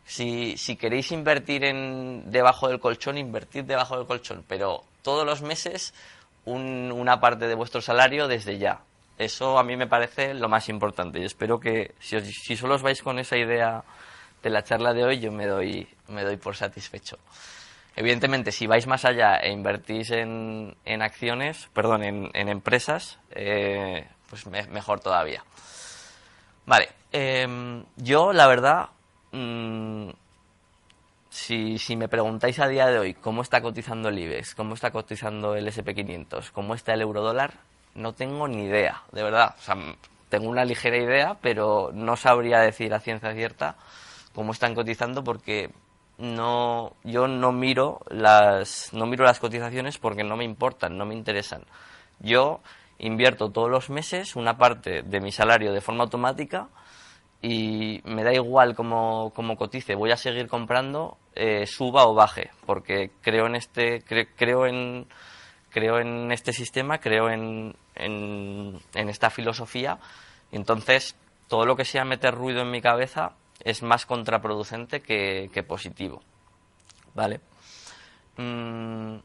[0.05, 1.63] si, si queréis invertir
[2.27, 5.95] debajo del colchón, invertid debajo del colchón, pero todos los meses
[6.45, 8.81] una parte de vuestro salario desde ya.
[9.19, 12.83] Eso a mí me parece lo más importante y espero que si, si solo os
[12.83, 13.85] vais con esa idea
[14.43, 17.19] de la charla de hoy, yo me doy, me doy por satisfecho.
[17.97, 24.09] Evidentemente, si vais más allá e invertís en, en acciones, perdón, en, en empresas, eh,
[24.29, 25.45] pues mejor todavía.
[26.67, 28.89] Vale, em, yo la verdad
[29.35, 30.11] Mm,
[31.29, 34.93] si, si, me preguntáis a día de hoy cómo está cotizando el IBEX, cómo está
[34.93, 37.55] cotizando el SP500, cómo está el eurodólar,
[37.95, 39.55] no tengo ni idea, de verdad.
[39.59, 39.77] O sea,
[40.29, 43.77] tengo una ligera idea, pero no sabría decir a ciencia cierta
[44.35, 45.71] cómo están cotizando porque
[46.19, 51.15] no yo no miro las no miro las cotizaciones porque no me importan, no me
[51.15, 51.63] interesan.
[52.21, 52.61] Yo
[52.99, 56.69] invierto todos los meses una parte de mi salario de forma automática
[57.43, 63.11] y me da igual cómo, cotice, voy a seguir comprando, eh, suba o baje, porque
[63.21, 65.07] creo en este, creo en
[65.75, 69.99] creo en este sistema, creo en, en, esta filosofía,
[70.53, 71.17] entonces
[71.49, 76.23] todo lo que sea meter ruido en mi cabeza es más contraproducente que, positivo.
[77.13, 77.41] ¿Vale?
[78.37, 79.17] Mm,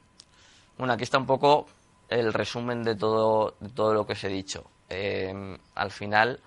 [0.76, 1.68] bueno, aquí está un poco
[2.10, 4.64] el resumen de todo, todo lo que os he dicho.
[4.90, 6.40] Eh, al final,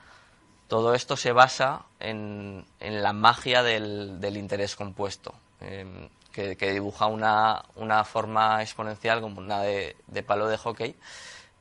[0.67, 8.63] todo esto se basa en, la magia del, interés compuesto, em, que, dibuja una, forma
[8.63, 9.95] exponencial como una de,
[10.27, 10.97] palo de hockey,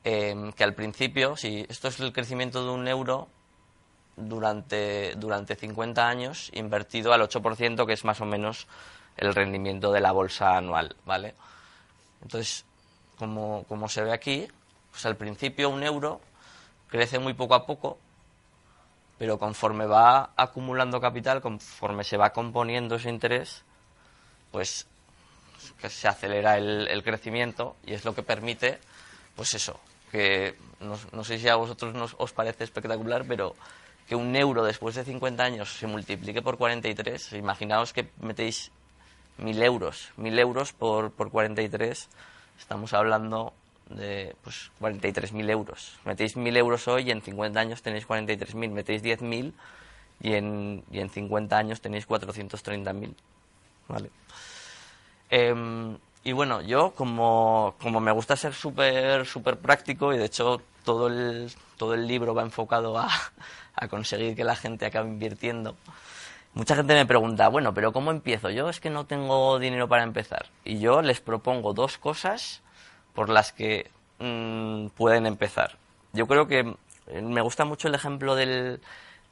[0.04, 3.28] em, que al principio, si esto es el crecimiento de un euro
[4.16, 8.66] durante, durante 50 años, invertido al 8%, que es más o menos
[9.16, 11.34] el rendimiento de la bolsa anual, ¿vale?
[12.22, 12.64] Entonces,
[13.18, 14.48] como, como se ve aquí,
[14.90, 16.20] pues al principio un euro
[16.88, 17.98] crece muy poco a poco
[19.22, 23.64] pero conforme va acumulando capital, conforme se va componiendo ese interés,
[24.52, 24.86] pues
[25.80, 28.78] que se acelera el, crecimiento y es lo que permite,
[29.34, 29.80] pues eso,
[30.12, 33.56] que no, sé si a vosotros nos, os parece espectacular, pero
[34.06, 38.70] que un euro después de 50 años se multiplique por 43, imaginaos que metéis
[39.38, 42.08] mil euros, mil euros por, por 43,
[42.58, 43.54] estamos hablando
[43.88, 45.98] de pues 43.000 euros.
[46.04, 48.70] Metéis 1.000 euros hoy y en 50 años tenéis 43.000.
[48.70, 49.52] Metéis 10.000
[50.20, 53.14] y en, y en 50 años tenéis 430.000.
[53.92, 54.10] ¿Vale?
[55.28, 60.62] Em, y bueno, yo como, como me gusta ser súper súper práctico y de hecho
[60.82, 63.08] todo el, todo el libro va enfocado a,
[63.74, 65.76] a conseguir que la gente acabe invirtiendo,
[66.54, 68.50] mucha gente me pregunta, bueno, pero ¿cómo empiezo?
[68.50, 70.46] Yo es que no tengo dinero para empezar.
[70.64, 72.62] Y yo les propongo dos cosas
[73.14, 75.76] por las que mm, pueden empezar.
[76.12, 76.74] Yo creo que
[77.08, 78.80] eh, me gusta mucho el ejemplo del,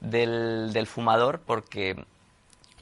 [0.00, 2.04] del, fumador porque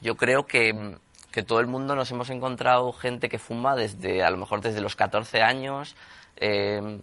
[0.01, 0.97] yo creo que,
[1.31, 4.81] que, todo el mundo nos hemos encontrado gente que fuma desde, a lo mejor desde
[4.81, 5.95] los 14 años,
[6.37, 6.99] eh,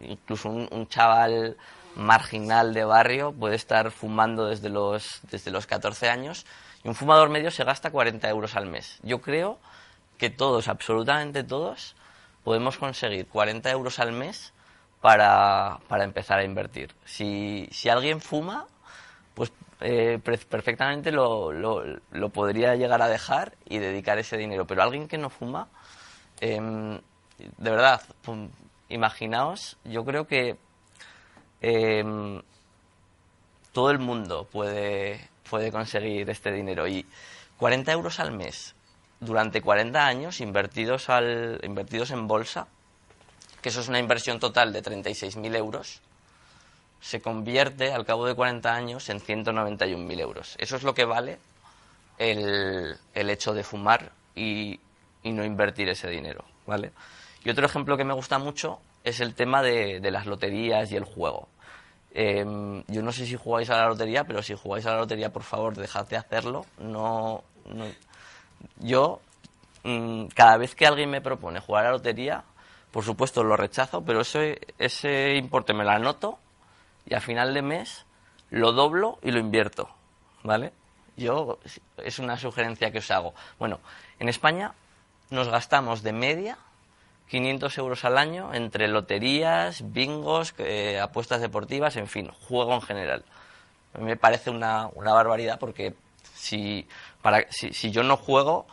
[0.00, 1.56] incluso un, chaval
[1.94, 6.44] marginal de barrio puede estar fumando desde los, desde los 14 años
[6.84, 8.98] y un fumador medio se gasta 40 euros al mes.
[9.02, 9.58] Yo creo
[10.18, 11.96] que todos, absolutamente todos,
[12.44, 14.52] podemos conseguir 40 euros al mes
[15.00, 16.94] para, para empezar a invertir.
[17.04, 18.66] Si, si alguien fuma,
[19.34, 24.66] pues eh, perfectamente lo, lo, podría llegar a dejar y dedicar ese dinero.
[24.66, 25.68] Pero alguien que no fuma,
[26.40, 26.98] em,
[27.38, 28.02] de verdad,
[28.88, 30.56] imaginaos, yo creo que
[31.60, 32.42] em,
[33.72, 36.88] todo el mundo puede, puede conseguir este dinero.
[36.88, 37.04] Y
[37.58, 38.74] 40 euros al mes
[39.20, 42.68] durante 40 años invertidos, al, invertidos en bolsa,
[43.60, 46.00] que eso es una inversión total de 36.000 euros,
[47.00, 50.56] se convierte al cabo de 40 años en 191.000 euros.
[50.58, 51.38] Eso es lo que vale
[52.18, 54.80] el, el hecho de fumar y,
[55.22, 56.92] y, no invertir ese dinero, ¿vale?
[57.44, 60.96] Y otro ejemplo que me gusta mucho es el tema de, de las loterías y
[60.96, 61.48] el juego.
[62.12, 65.32] Em, yo no sé si jugáis a la lotería, pero si jugáis a la lotería,
[65.32, 66.64] por favor, dejad de hacerlo.
[66.78, 67.44] No,
[68.78, 69.20] yo,
[69.84, 72.44] mm, cada vez que alguien me propone jugar a la lotería,
[72.90, 76.38] por supuesto lo rechazo, pero ese, ese importe me lo anoto
[77.06, 78.04] y a final de mes
[78.50, 79.88] lo doblo y lo invierto,
[80.42, 80.72] ¿vale?
[81.16, 81.58] Yo,
[81.96, 83.34] es una sugerencia que os hago.
[83.58, 83.80] Bueno,
[84.18, 84.74] en España
[85.30, 86.58] nos gastamos de media
[87.28, 93.24] 500 euros al año entre loterías, bingos, eh, apuestas deportivas, en fin, juego en general.
[93.98, 95.94] Me parece una, una barbaridad porque
[96.34, 96.86] si,
[97.22, 98.66] para, si, si yo no juego,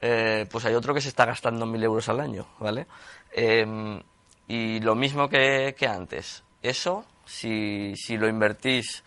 [0.00, 2.86] eh, pues hay otro que se está gastando mil euros al año, ¿vale?
[3.32, 4.02] Em,
[4.48, 6.42] y lo mismo que, que antes.
[6.62, 9.04] Eso, si, si, lo invertís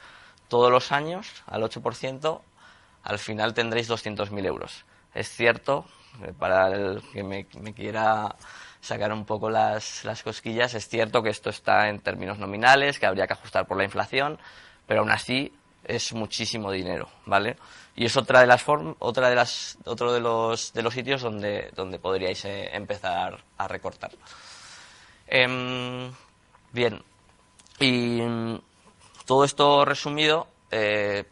[0.47, 2.41] todos los años al 8%,
[3.03, 4.85] al final tendréis 200.000 euros.
[5.13, 5.85] Es cierto,
[6.23, 8.35] eh, para el que me, quiera
[8.81, 10.73] sacar un poco las, las cosquillas.
[10.73, 14.39] Es cierto que esto está en términos nominales, que habría que ajustar por la inflación,
[14.85, 15.53] pero aún así
[15.83, 17.57] es muchísimo dinero, ¿vale?
[17.95, 21.71] Y es otra de las otra de las otro de los de los sitios donde
[21.75, 24.11] donde podríais eh, empezar a recortar.
[25.27, 26.11] Em,
[26.71, 27.01] bien,
[27.79, 28.59] y mm,
[29.25, 31.25] todo esto resumido, eh,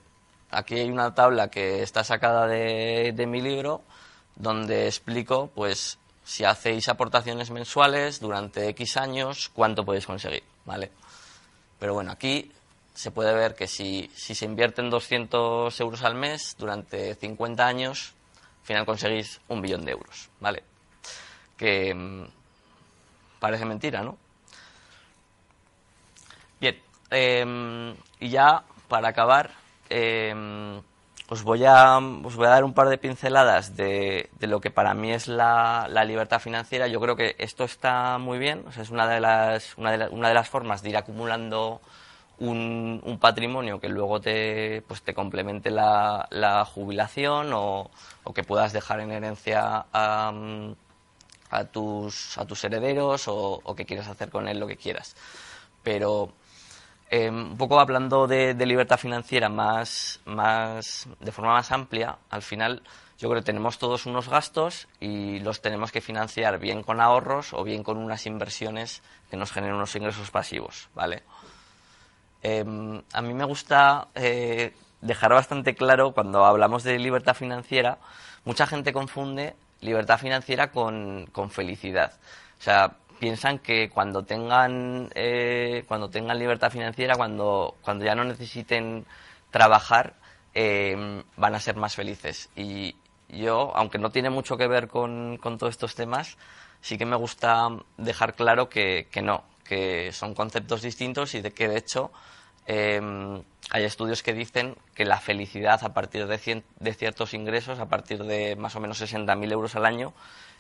[0.52, 3.82] aquí hay una tabla que está sacada de, de mi libro
[4.36, 10.92] donde explico, pues, si hacéis aportaciones mensuales durante X años, cuánto podéis conseguir, ¿vale?
[11.80, 12.52] Pero bueno, aquí
[12.94, 18.14] se puede ver que si, si se invierten 200 euros al mes durante 50 años,
[18.62, 20.64] al final conseguís un billón de euros, ¿vale?
[21.58, 22.26] Que mm,
[23.40, 24.18] parece mentira, ¿no?
[26.60, 26.82] Bien,
[27.12, 29.52] em, y ya para acabar,
[29.90, 30.82] eh,
[31.28, 34.70] os voy a, os voy a dar un par de pinceladas de, de lo que
[34.70, 36.88] para mí es la, la, libertad financiera.
[36.88, 40.84] Yo creo que esto está muy bien, es una de las, una de las formas
[40.84, 41.82] de ir acumulando
[42.38, 47.90] un, un, patrimonio que luego te, pues te complemente la, la jubilación o,
[48.24, 50.32] o, que puedas dejar en herencia a,
[51.50, 55.16] a, tus, a tus herederos o, o que quieras hacer con él lo que quieras.
[55.82, 56.34] Pero
[57.10, 62.82] eh, un poco hablando de, libertad financiera más, más, de forma más amplia, al final
[63.18, 67.54] yo creo que tenemos todos unos gastos y los tenemos que financiar bien con ahorros
[67.54, 71.24] o bien con unas inversiones que nos generen unos ingresos pasivos, ¿vale?
[72.42, 78.00] Em, a mí me gusta eh, dejar bastante claro cuando hablamos de libertad financiera,
[78.44, 82.14] mucha gente confunde libertad financiera con, con felicidad.
[82.60, 88.24] O sea, piensan que cuando tengan eh, cuando tengan libertad financiera cuando cuando ya no
[88.24, 89.06] necesiten
[89.52, 90.16] trabajar
[90.54, 92.50] eh, van a ser más felices.
[92.56, 92.96] Y
[93.30, 96.38] yo aunque no tiene mucho que ver con, con todos estos temas
[96.82, 101.52] sí que me gusta dejar claro que, que no que son conceptos distintos y de
[101.52, 102.12] que de hecho
[102.68, 103.02] eh,
[103.72, 108.24] hay estudios que dicen que la felicidad a partir de, de ciertos ingresos a partir
[108.24, 110.14] de más o menos 60.000 euros al año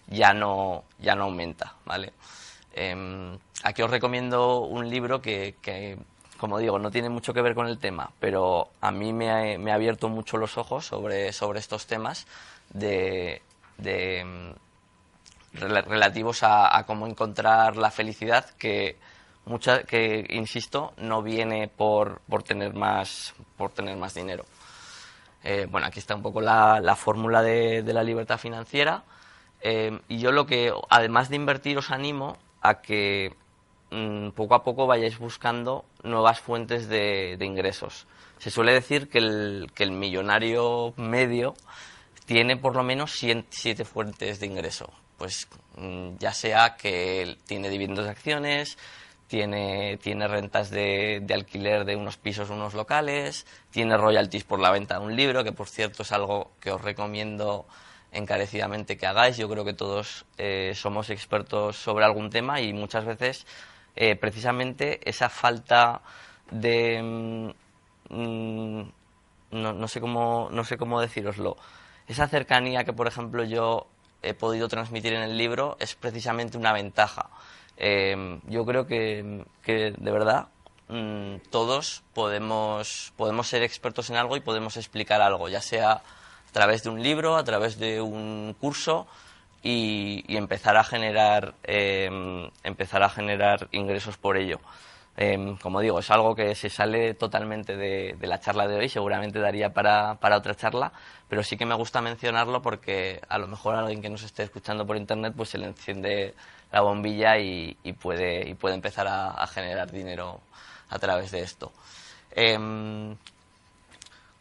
[0.08, 2.14] ya no ya no aumenta vale
[2.78, 5.56] Em, aquí os recomiendo un libro que,
[6.38, 9.74] como digo, no tiene mucho que ver con el tema, pero a mí me ha,
[9.74, 12.28] abierto mucho los ojos sobre, sobre estos temas
[12.74, 13.42] de,
[13.82, 14.54] em,
[15.54, 18.98] relativos a, cómo encontrar la felicidad que
[19.46, 24.44] mucha, que insisto no viene por, por tener más por tener más dinero
[25.44, 29.04] Eh, bueno, aquí está un poco la, fórmula de, la libertad financiera.
[29.62, 32.38] Eh, y yo lo que, además de invertir, os animo
[32.68, 33.34] a que
[33.92, 38.08] mm, poco a poco vayáis buscando nuevas fuentes de, ingresos.
[38.38, 41.56] Se suele decir que el, que el millonario medio
[42.26, 43.12] tiene por lo menos
[43.50, 44.92] siete fuentes de ingreso.
[45.18, 45.48] Pues
[45.78, 48.78] mm, ya sea que tiene dividendos de acciones,
[49.28, 54.72] tiene, tiene rentas de, de, alquiler de unos pisos, unos locales, tiene royalties por la
[54.72, 57.66] venta de un libro, que por cierto es algo que os recomiendo
[58.16, 59.38] encarecidamente que hagáis.
[59.38, 63.46] Yo creo que todos eh, somos expertos sobre algún tema y muchas veces
[63.96, 66.02] eh, precisamente esa falta
[66.52, 67.02] de...
[67.02, 67.50] Mm,
[68.10, 68.92] mm,
[69.52, 71.56] no, sé cómo, no sé cómo deciroslo.
[72.08, 73.88] Esa cercanía que, por ejemplo, yo
[74.22, 77.30] he podido transmitir en el libro es precisamente una ventaja.
[77.78, 80.48] Eh, yo creo que, de verdad
[80.88, 86.02] mm, todos podemos, podemos ser expertos en algo y podemos explicar algo, ya sea
[86.56, 89.08] través de un libro, a través de un curso
[89.62, 92.10] y, empezar a generar eh,
[92.64, 94.62] empezar a generar ingresos por ello.
[95.18, 99.40] Eh, como digo, es algo que se sale totalmente de, la charla de hoy, seguramente
[99.40, 100.94] daría para, para otra charla,
[101.28, 104.88] pero sí que me gusta mencionarlo porque a lo mejor alguien que nos esté escuchando
[104.88, 106.36] por internet pues se le enciende
[106.72, 110.40] la bombilla y, puede, puede empezar a, generar dinero
[110.90, 111.74] a través de esto.
[112.32, 113.16] Em,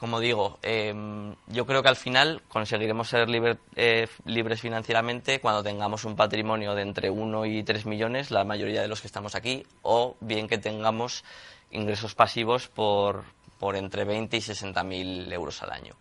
[0.04, 3.26] como digo, em, yo creo que al final conseguiremos ser
[3.74, 8.82] eh, libres financieramente cuando tengamos un patrimonio de entre 1 y 3 millones, la mayoría
[8.82, 11.24] de los que estamos aquí, o bien que tengamos
[11.70, 13.24] ingresos pasivos por,
[13.74, 15.94] entre 20 y 60 mil euros al año.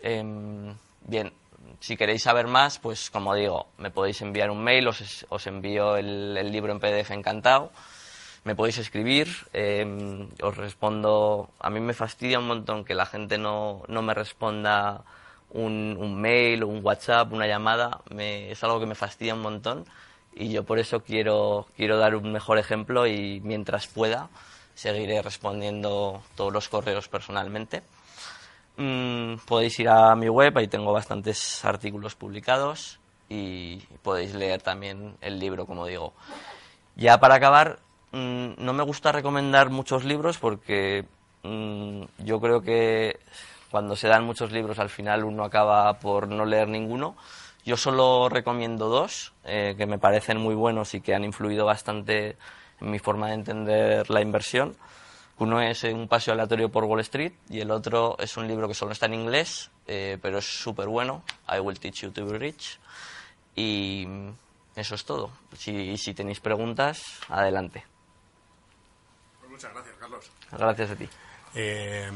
[0.00, 1.32] Em, bien,
[1.78, 6.50] si queréis saber más, pues como digo, me podéis enviar un mail, os envío el,
[6.50, 7.70] libro en PDF encantado.
[8.44, 11.48] Me podéis escribir, em, os respondo.
[11.58, 15.02] A mí me fastidia un montón que la gente no, no me responda
[15.50, 18.02] un, un, mail, un WhatsApp, una llamada.
[18.18, 19.86] Es algo que me fastidia un montón
[20.34, 24.28] y yo por eso quiero, quiero dar un mejor ejemplo y mientras pueda
[24.74, 27.82] seguiré respondiendo todos los correos personalmente.
[28.76, 35.16] Mm, podéis ir a mi web, ahí tengo bastantes artículos publicados y podéis leer también
[35.20, 36.12] el libro, como digo.
[36.96, 37.78] Ya para acabar,
[38.14, 41.04] mm, no me gusta recomendar muchos libros porque
[41.42, 43.18] mm, yo creo que
[43.70, 47.16] cuando se dan muchos libros al final uno acaba por no leer ninguno.
[47.64, 52.36] Yo solo recomiendo dos eh, que me parecen muy buenos y que han influido bastante
[52.80, 54.76] en mi forma de entender la inversión.
[55.38, 58.74] Uno es Un paseo aleatorio por Wall Street y el otro es un libro que
[58.74, 62.38] solo está en inglés, eh, pero es súper bueno, I Will Teach You to Be
[62.38, 62.78] Rich.
[63.56, 64.06] Y
[64.76, 65.30] eso es todo.
[65.56, 67.93] Si tenéis preguntas, adelante.
[69.64, 70.30] Muchas gracias, Carlos.
[70.52, 71.08] Gracias a ti.
[71.54, 72.10] Eh,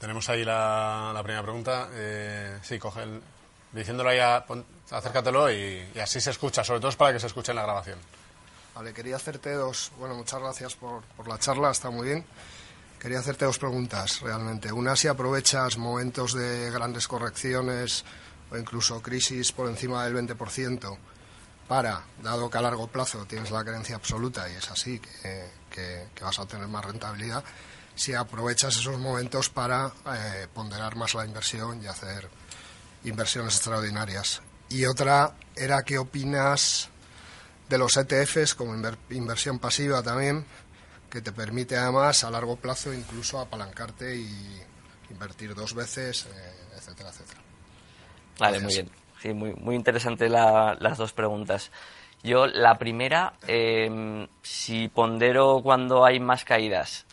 [0.00, 1.88] tenemos ahí la, primera pregunta.
[1.92, 3.20] Eh, sí, coge el,
[3.72, 4.18] diciéndolo ahí,
[4.90, 7.64] acércatelo y, y, así se escucha, sobre todo es para que se escuche en la
[7.64, 7.98] grabación.
[8.74, 9.92] Vale, quería hacerte dos.
[9.98, 12.24] Bueno, muchas gracias por, por la charla, está muy bien.
[12.98, 14.72] Quería hacerte dos preguntas realmente.
[14.72, 18.02] Una, si aprovechas momentos de grandes correcciones
[18.50, 20.96] o incluso crisis por encima del 20%
[21.68, 26.38] para, dado que a largo plazo tienes la creencia absoluta y es así, que, vas
[26.38, 27.42] a tener más rentabilidad,
[27.94, 32.28] si aprovechas esos momentos para eh, ponderar más la inversión y hacer
[33.04, 34.42] inversiones extraordinarias.
[34.68, 36.88] Y otra era qué opinas
[37.68, 38.74] de los ETFs como
[39.10, 40.44] inversión pasiva también,
[41.10, 44.60] que te permite además a largo plazo incluso apalancarte y
[45.10, 47.40] invertir dos veces, eh, etcétera, etcétera.
[48.38, 49.03] Vale, muy bien.
[49.24, 51.72] Sí, muy, muy interesante las dos preguntas.
[52.22, 57.06] Yo, la primera, em, si pondero cuando hay más caídas.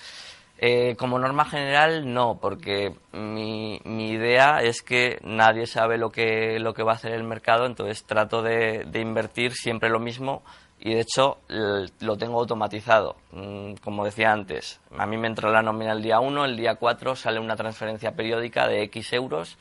[0.58, 6.60] Eh, como norma general, no, porque mi, mi, idea es que nadie sabe lo que,
[6.60, 10.44] lo que va a hacer el mercado, entonces trato de, de invertir siempre lo mismo
[10.82, 13.16] y de hecho lo tengo automatizado.
[13.32, 16.76] Mm, como decía antes, a mí me entra la nómina el día 1, el día
[16.76, 19.58] 4 sale una transferencia periódica de X euros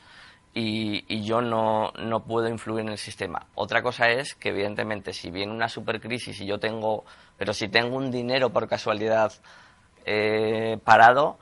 [0.53, 3.47] y, y, yo no, no puedo influir en el sistema.
[3.55, 7.05] Otra cosa es que evidentemente si viene una supercrisis y yo tengo,
[7.37, 9.31] pero si tengo un dinero por casualidad
[10.05, 11.37] eh, parado,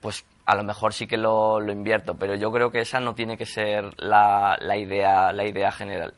[0.00, 3.14] pues a lo mejor sí que lo, lo, invierto, pero yo creo que esa no
[3.14, 6.14] tiene que ser la, la idea, la idea general.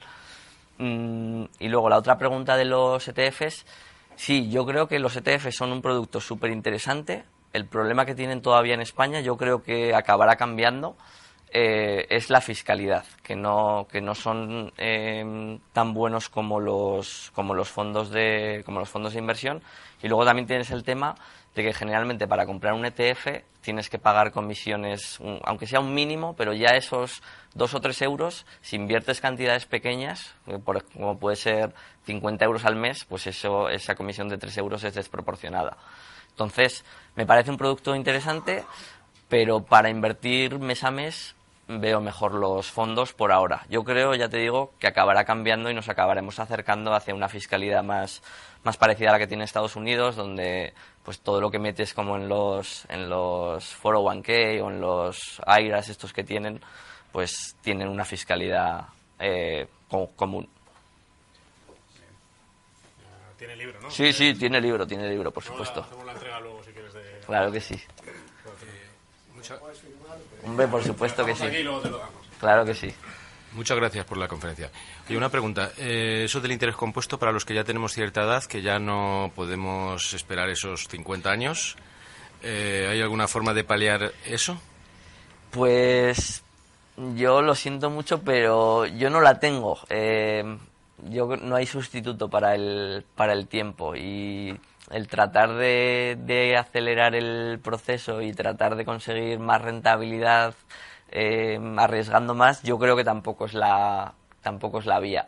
[0.78, 3.66] Mm, y luego la otra pregunta de los ETFs,
[4.16, 7.24] sí, yo creo que los ETFs son un producto súper interesante.
[7.52, 10.96] El problema que tienen todavía en España yo creo que acabará cambiando.
[11.52, 17.54] Eh, es la fiscalidad, que no, que no son eh, tan buenos como los, como,
[17.54, 19.62] los fondos de, como los fondos de inversión.
[20.02, 21.16] Y luego también tienes el tema
[21.54, 26.34] de que generalmente para comprar un ETF tienes que pagar comisiones, aunque sea un mínimo,
[26.36, 27.22] pero ya esos
[27.54, 30.58] dos o tres euros, si inviertes cantidades pequeñas, eh,
[30.94, 31.74] como puede ser
[32.04, 35.76] 50 euros al mes, pues eso, esa comisión de tres euros es desproporcionada.
[36.30, 36.84] Entonces,
[37.16, 38.64] me parece un producto interesante,
[39.28, 41.34] pero para invertir mes a mes
[41.78, 43.64] veo mejor los fondos por ahora.
[43.68, 47.84] Yo creo, ya te digo, que acabará cambiando y nos acabaremos acercando hacia una fiscalidad
[47.84, 48.22] más,
[48.64, 52.16] más parecida a la que tiene Estados Unidos, donde pues todo lo que metes como
[52.16, 56.60] en los en los 401k o en los IRAs estos que tienen,
[57.12, 58.86] pues tienen una fiscalidad
[59.18, 59.68] eh,
[60.16, 60.48] común.
[63.38, 63.90] Tiene libro, ¿no?
[63.90, 65.86] Sí, sí, tiene libro, tiene libro, por supuesto.
[67.26, 67.80] Claro que sí.
[70.44, 71.44] Hombre, por supuesto que sí.
[72.38, 72.92] Claro que sí.
[73.52, 74.70] Muchas gracias por la conferencia.
[75.08, 75.72] Y una pregunta.
[75.76, 79.32] Eh, eso del interés compuesto para los que ya tenemos cierta edad, que ya no
[79.34, 81.76] podemos esperar esos 50 años,
[82.42, 84.60] eh, ¿hay alguna forma de paliar eso?
[85.50, 86.42] Pues
[87.16, 89.78] yo lo siento mucho, pero yo no la tengo.
[89.88, 90.44] Eh,
[91.08, 94.58] yo no hay sustituto para el, para el tiempo y
[94.90, 100.54] el tratar de, de acelerar el proceso y tratar de conseguir más rentabilidad
[101.12, 105.26] eh, arriesgando más, yo creo que tampoco es la, tampoco es la vía.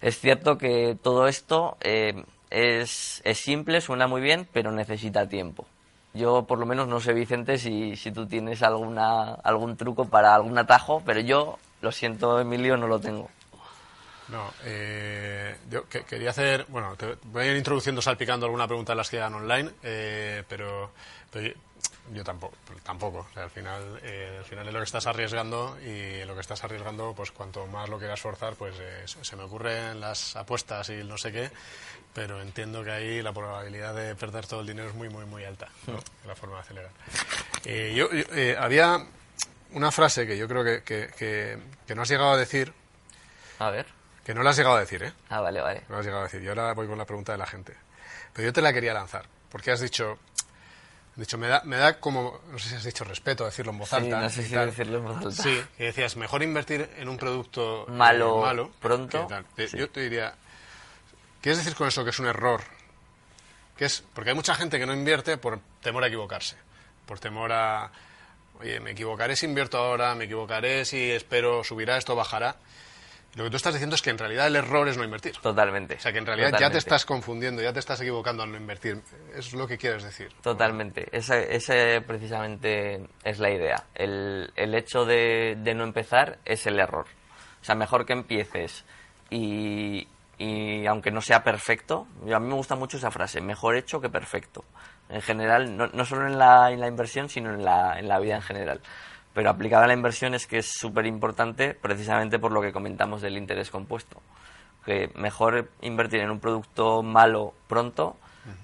[0.00, 5.66] Es cierto que todo esto eh, es, es, simple, suena muy bien, pero necesita tiempo.
[6.12, 10.34] Yo por lo menos no sé, Vicente, si, si tú tienes alguna, algún truco para
[10.34, 13.28] algún atajo, pero yo, lo siento, Emilio, no lo tengo.
[14.28, 18.96] No, eh, yo quería hacer, bueno, te voy a ir introduciendo salpicando alguna pregunta de
[18.96, 19.70] las que dan online,
[20.48, 20.92] pero,
[21.30, 21.54] pero
[22.12, 23.26] yo tampoco, tampoco.
[23.34, 27.14] al final, eh, al final es lo que estás arriesgando y lo que estás arriesgando,
[27.14, 31.16] pues cuanto más lo quieras forzar, pues eh, se me ocurren las apuestas y no
[31.16, 31.50] sé qué,
[32.12, 35.44] pero entiendo que ahí la probabilidad de perder todo el dinero es muy, muy, muy
[35.44, 35.98] alta, ¿no?
[36.26, 36.90] La forma de acelerar.
[37.64, 38.08] Eh, yo,
[38.60, 39.06] había
[39.72, 42.72] una frase que yo creo que, que, que, no has llegado a decir.
[43.58, 43.86] A ver.
[44.24, 45.12] Que no la has llegado a decir, ¿eh?
[45.28, 45.82] Ah, vale, vale.
[45.88, 46.42] No la has llegado a decir.
[46.42, 47.74] Y ahora voy con la pregunta de la gente.
[48.32, 50.18] Pero yo te la quería lanzar, porque has dicho
[51.16, 53.78] de hecho, me da, me da como, no sé si has dicho respeto decirlo en
[53.78, 54.16] voz alta.
[54.16, 55.30] Sí, no sé si decirlo en voz alta.
[55.42, 59.28] Sí, que decías, mejor invertir en un producto eh, malo, malo pronto.
[59.72, 60.34] Yo te diría,
[61.40, 62.62] ¿quieres decir con eso que es un error?
[63.76, 66.56] Que es, porque hay mucha gente que no invierte por temor a equivocarse,
[67.06, 67.92] por temor a,
[68.58, 72.56] oye, me equivocaré si invierto ahora, me equivocaré si espero subirá esto, bajará.
[73.36, 75.36] Lo que tú estás diciendo es que en realidad el error es no invertir.
[75.38, 75.94] Totalmente.
[75.96, 78.56] O sea, que en realidad ya te estás confundiendo, ya te estás equivocando al no
[78.56, 79.02] invertir.
[79.34, 80.32] Es lo que quieres decir.
[80.40, 81.08] Totalmente.
[81.10, 83.84] Ese, precisamente es la idea.
[83.94, 87.06] El, el hecho de, de, no empezar es el error.
[87.60, 88.84] O sea, mejor que empieces
[89.30, 90.06] y,
[90.38, 94.08] y aunque no sea perfecto, a mí me gusta mucho esa frase, mejor hecho que
[94.08, 94.64] perfecto.
[95.08, 98.20] En general, no, no solo en la, en la inversión, sino en la, en la
[98.20, 98.80] vida en general
[99.34, 103.20] pero aplicada a la inversión es que es súper importante precisamente por lo que comentamos
[103.20, 104.22] del interés compuesto.
[104.86, 108.16] Que mejor invertir en un producto malo pronto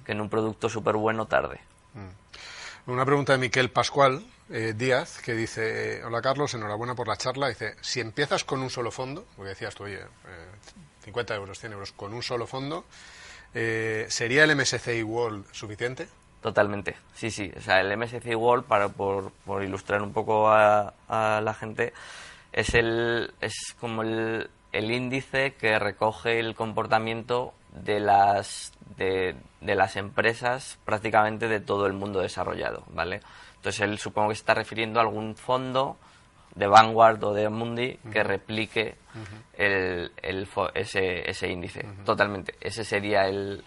[0.05, 1.61] que en un producto súper bueno tarde.
[1.95, 2.91] Mm.
[2.91, 7.49] Una pregunta de Miquel Pascual eh, Díaz, que dice, hola Carlos, enhorabuena por la charla.
[7.49, 10.01] Dice, si empiezas con un solo fondo, porque decías tú, oye,
[11.05, 12.85] 50 eh, euros, 100 euros, con un solo fondo,
[13.55, 16.09] eh, ¿sería el MSCI World suficiente?
[16.41, 17.53] Totalmente, sí, sí.
[17.57, 21.93] O sea, el MSCI World, para, por, por ilustrar un poco a, la gente,
[22.53, 29.75] es, el, es como el, el, índice que recoge el comportamiento de las, de, de,
[29.75, 33.21] las empresas prácticamente de todo el mundo desarrollado, ¿vale?
[33.57, 35.99] Entonces, él supongo que se está refiriendo a algún fondo
[36.55, 38.97] de Vanguard o de Mundi que replique
[39.57, 41.87] el, el, ese, ese índice.
[42.05, 42.55] Totalmente.
[42.61, 43.63] Ese sería el,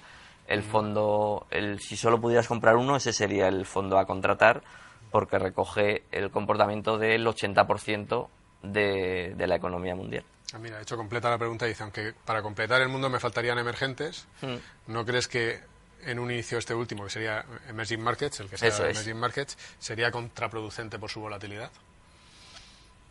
[0.47, 4.63] el fondo, el, si solo pudieras comprar uno, ese sería el fondo a contratar,
[5.11, 8.27] porque recoge el comportamiento del 80%
[8.63, 10.25] de, de la economía mundial.
[10.53, 13.19] Ah, mira, de hecho completa la pregunta y dice, aunque para completar el mundo me
[13.19, 14.91] faltarían emergentes, hmm.
[14.91, 15.61] ¿no crees que
[16.05, 20.11] en un inicio este último, que sería Emerging Markets, el que sea Emerging Markets, sería
[20.11, 21.71] contraproducente por su volatilidad?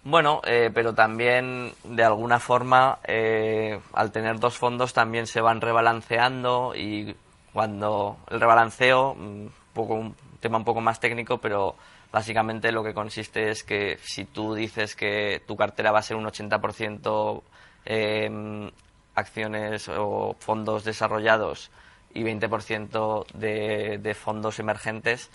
[0.04, 5.60] Bueno, eh, pero también de alguna forma eh, al tener dos fondos también se van
[5.60, 7.14] rebalanceando y
[7.52, 11.76] cuando el rebalanceo, un, mm, poco, un tema un poco más técnico, pero
[12.10, 16.16] básicamente lo que consiste es que si tú dices que tu cartera va a ser
[16.16, 17.42] un 80%
[17.84, 18.70] eh,
[19.14, 21.70] acciones o fondos desarrollados
[22.12, 25.30] y 20% de, de fondos emergentes,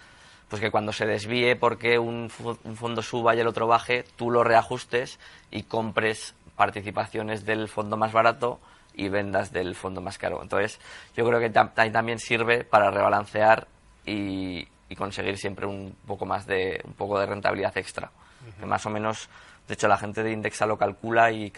[0.49, 4.43] pues que cuando se desvíe porque un, fondo suba y el otro baje, tú lo
[4.43, 5.19] reajustes
[5.51, 8.59] y compres participaciones del fondo más barato
[8.93, 10.41] y vendas del fondo más caro.
[10.41, 10.79] Entonces,
[11.15, 13.67] yo creo que ahí también sirve para rebalancear
[14.05, 14.67] y,
[14.97, 18.09] conseguir siempre un poco más de un poco de rentabilidad extra.
[18.59, 19.29] Que más o menos,
[19.67, 21.51] de hecho, la gente de Indexa lo calcula y,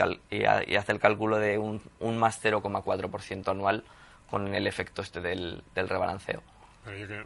[0.76, 3.84] hace el cálculo de un, un más 0,4% anual
[4.30, 6.42] con el efecto este del, rebalanceo.
[6.86, 7.26] yo, creo,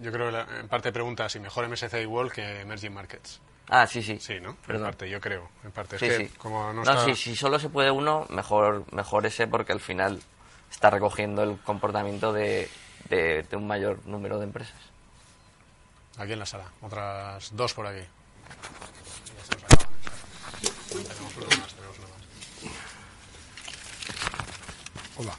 [0.00, 0.08] que
[0.60, 3.40] en parte pregunta si mejor MSCI igual que Emerging Markets.
[3.68, 4.18] Ah, sí, sí.
[4.20, 4.56] Sí, ¿no?
[4.68, 5.48] En parte, yo creo.
[5.64, 5.98] En parte.
[5.98, 6.28] Sí, sí.
[6.36, 7.14] como no, está...
[7.14, 10.20] si solo se puede uno, mejor, mejor ese porque al final
[10.70, 12.68] está recogiendo el comportamiento de,
[13.08, 14.76] de, un mayor número de empresas.
[16.18, 16.64] Aquí en la sala.
[16.80, 18.06] Otras dos por aquí.
[25.16, 25.36] Hola.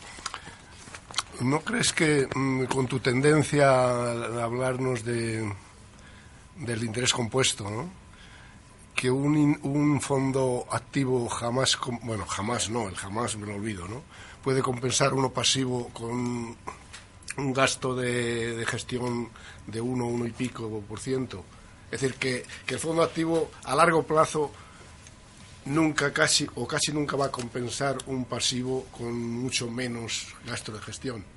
[1.43, 5.51] ¿No crees que mm, con tu tendencia a hablarnos de,
[6.55, 7.65] del interés compuesto,
[8.95, 14.03] que un, un, fondo activo jamás, bueno, jamás no, el jamás me lo olvido, ¿no?
[14.41, 16.55] Puede compensar uno pasivo con
[17.37, 19.27] un gasto de, gestión
[19.67, 21.43] de uno, uno y pico por ciento.
[21.91, 24.49] Es decir, que, que el fondo activo a largo plazo
[25.65, 30.79] nunca casi o casi nunca va a compensar un pasivo con mucho menos gasto de
[30.79, 31.32] gestión.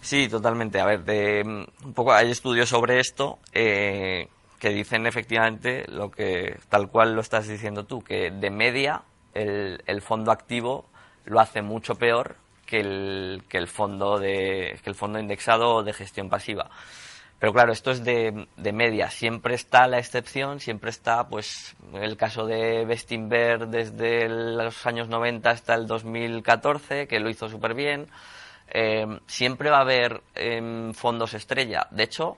[0.00, 0.80] Sí, totalmente.
[0.80, 4.28] A ver, de, un poco hay estudios sobre esto eh,
[4.58, 9.02] que dicen efectivamente lo que tal cual lo estás diciendo tú, que de media
[9.34, 10.86] el, fondo activo
[11.24, 12.36] lo hace mucho peor
[12.66, 16.70] que el, que el fondo de que el fondo indexado de gestión pasiva.
[17.38, 19.10] Pero claro, esto es de, de, media.
[19.10, 25.48] Siempre está la excepción, siempre está, pues, el caso de Bestinver desde los años 90
[25.48, 28.08] hasta el 2014, que lo hizo súper bien.
[28.70, 31.86] Eh, siempre va a haber em, fondos estrella.
[31.90, 32.36] De hecho,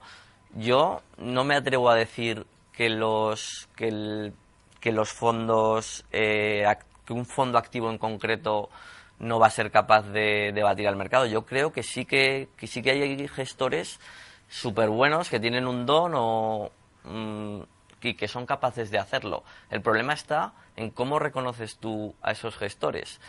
[0.54, 4.32] yo no me atrevo a decir que los, que, el,
[4.80, 6.64] que los fondos, eh,
[7.04, 8.70] que un fondo activo en concreto
[9.18, 11.26] no va a ser capaz de, batir al mercado.
[11.26, 14.00] Yo creo que sí que, que sí que hay gestores
[14.48, 16.70] súper buenos que tienen un don o
[17.04, 17.60] mm,
[18.02, 19.44] y que son capaces de hacerlo.
[19.70, 23.20] El problema está en cómo reconoces tú a esos gestores.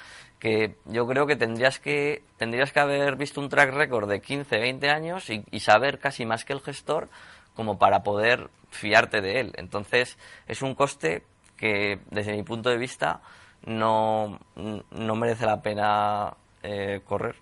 [0.41, 4.57] Que yo creo que tendrías que, tendrías que haber visto un track record de 15,
[4.57, 7.07] 20 años y, y saber casi más que el gestor
[7.55, 9.53] como para poder fiarte de él.
[9.55, 10.17] Entonces,
[10.47, 11.23] es un coste
[11.57, 13.21] que, desde mi punto de vista,
[13.65, 16.33] no, no merece la pena
[16.63, 17.35] eh, correr.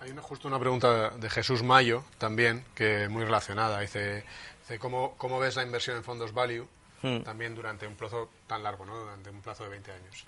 [0.00, 3.80] Hay una, justo una pregunta de Jesús Mayo también, que muy relacionada.
[3.80, 4.24] Dice,
[4.60, 6.66] dice ¿cómo, ¿cómo ves la inversión en fondos value
[7.00, 7.22] hmm.
[7.22, 8.98] también durante un plazo tan largo, ¿no?
[8.98, 10.26] durante un plazo de 20 años?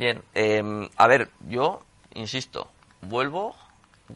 [0.00, 1.80] Bien, em, a ver, yo
[2.14, 2.70] insisto,
[3.02, 3.54] vuelvo,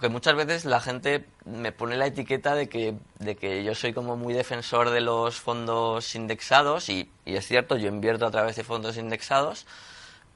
[0.00, 3.92] que muchas veces la gente me pone la etiqueta de que, de que yo soy
[3.92, 8.56] como muy defensor de los fondos indexados y, y es cierto, yo invierto a través
[8.56, 9.66] de fondos indexados,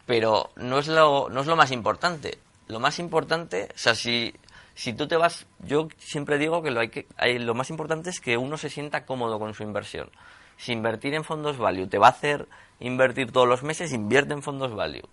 [0.05, 2.36] pero no es lo, no es lo más importante
[2.68, 4.34] lo más importante, o sea, si,
[4.74, 8.11] si tú te vas, yo siempre digo que lo, hay que hay, lo más importante
[8.11, 10.11] es que uno se sienta cómodo con su inversión.
[10.59, 12.46] Si invertir en fondos value te va a hacer
[12.80, 15.09] invertir todos los meses, invierte en fondos value.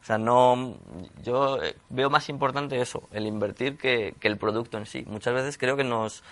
[0.00, 0.76] O sea, no,
[1.22, 5.04] yo eh, veo más importante eso, el invertir que, que el producto en sí.
[5.06, 6.22] Muchas veces creo que nos,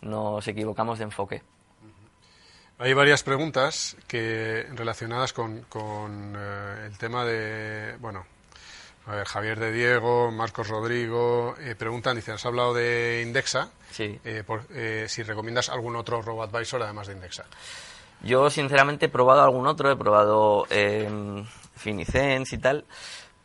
[0.00, 1.42] nos equivocamos de enfoque.
[2.78, 8.26] Hay varias preguntas que relacionadas con, con eh, el tema de, bueno,
[9.06, 14.18] a ver, Javier de Diego, Marcos Rodrigo, eh, preguntan, dicen, has hablado de Indexa, sí.
[14.24, 17.44] Eh, si recomiendas algún otro robo-advisor además de Indexa.
[18.22, 20.66] Yo, sinceramente, he probado algún otro, he probado
[21.74, 22.84] Finicens y tal,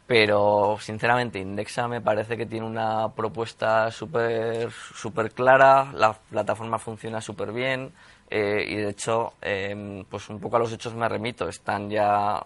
[0.08, 7.20] pero, sinceramente, Indexa me parece que tiene una propuesta súper super clara, la plataforma funciona
[7.20, 7.92] súper bien,
[8.30, 11.48] eh, y de hecho, em, pues un poco a los hechos me remito.
[11.48, 12.42] Están ya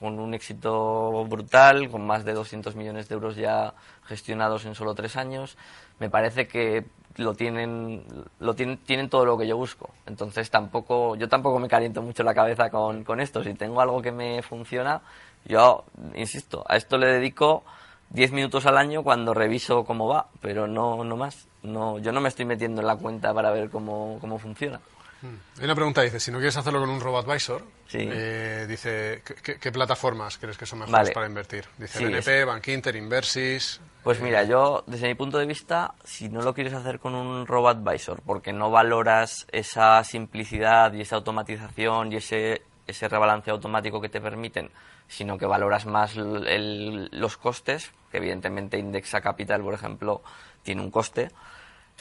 [0.00, 4.94] con un éxito brutal, con más de 200 millones de euros ya gestionados en solo
[4.94, 5.56] tres años.
[6.00, 6.84] Me parece que
[7.16, 8.04] lo tienen,
[8.40, 9.90] lo tienen, tienen todo lo que yo busco.
[10.06, 13.42] Entonces tampoco, yo tampoco me caliento mucho la cabeza con, con esto.
[13.42, 15.02] Si tengo algo que me funciona,
[15.44, 15.84] yo
[16.14, 17.64] insisto, a esto le dedico
[18.10, 21.48] 10 minutos al año cuando reviso cómo va, pero no, no más.
[21.62, 24.80] No, yo no me estoy metiendo en la cuenta para ver cómo, cómo funciona.
[25.58, 27.62] Hay una pregunta, dice, si no quieres hacerlo con un RoboAdvisor,
[27.92, 31.64] eh, dice, ¿qué, plataformas crees que son mejores para invertir?
[31.78, 33.80] Dice sí, BNP, Bankinter, Inversis...
[34.02, 37.46] Pues mira, yo, desde mi punto de vista, si no lo quieres hacer con un
[37.46, 44.08] RoboAdvisor, porque no valoras esa simplicidad y esa automatización y ese, ese rebalance automático que
[44.08, 44.70] te permiten,
[45.06, 50.22] sino que valoras más los costes, que evidentemente Indexa Capital, por ejemplo,
[50.64, 51.30] tiene un coste,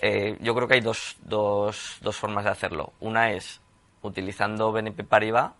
[0.03, 2.93] Eh, yo creo que hay dos, dos, dos formas de hacerlo.
[2.99, 3.61] Una es
[4.01, 5.51] utilizando BNP Paribas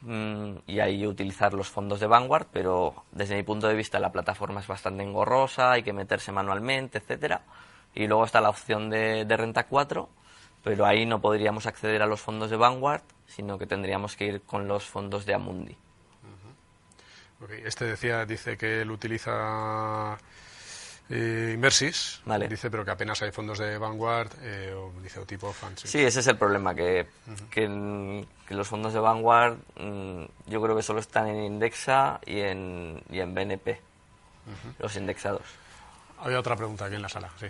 [0.00, 4.10] mm, y ahí utilizar los fondos de Vanguard, pero desde mi punto de vista la
[4.10, 7.42] plataforma es bastante engorrosa, hay que meterse manualmente, etcétera.
[7.94, 10.08] Y luego está la opción de, de renta 4,
[10.64, 14.42] pero ahí no podríamos acceder a los fondos de Vanguard, sino que tendríamos que ir
[14.42, 15.76] con los fondos de Amundi.
[17.64, 20.18] Este decía, dice que él utiliza
[21.10, 22.48] eh, Inversis, Vale.
[22.48, 25.88] dice, pero que apenas hay fondos de Vanguard, eh, o dice o tipo Fancy.
[25.88, 27.06] Sí, ese es el problema, que,
[27.50, 32.20] que, en- que los fondos de Vanguard mm, yo creo que solo están en Indexa
[32.26, 33.80] y en, y en BNP,
[34.78, 35.42] los indexados.
[36.20, 37.46] Había otra pregunta aquí en la sala, sí.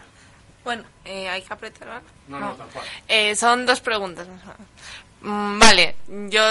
[0.65, 2.03] Bueno, eh, hay que apretar.
[2.27, 2.85] No, no, tal cual.
[3.09, 4.27] Eh, son dos preguntas.
[5.21, 5.97] Mm, Vale,
[6.29, 6.43] yo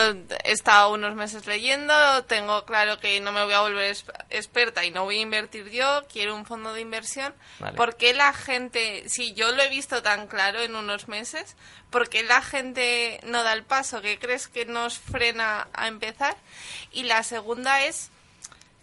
[0.43, 1.93] he estado unos meses leyendo,
[2.25, 3.95] tengo claro que no me voy a volver
[4.29, 7.33] experta y no voy a invertir yo, quiero un fondo de inversión.
[7.59, 7.77] Vale.
[7.77, 11.55] ¿Por qué la gente, si yo lo he visto tan claro en unos meses,
[11.89, 14.01] por qué la gente no da el paso?
[14.01, 16.35] ¿Qué crees que nos frena a empezar?
[16.91, 18.09] Y la segunda es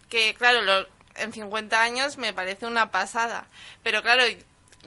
[0.09, 3.45] que, claro, lo- en 50 años me parece una pasada,
[3.83, 4.23] pero claro,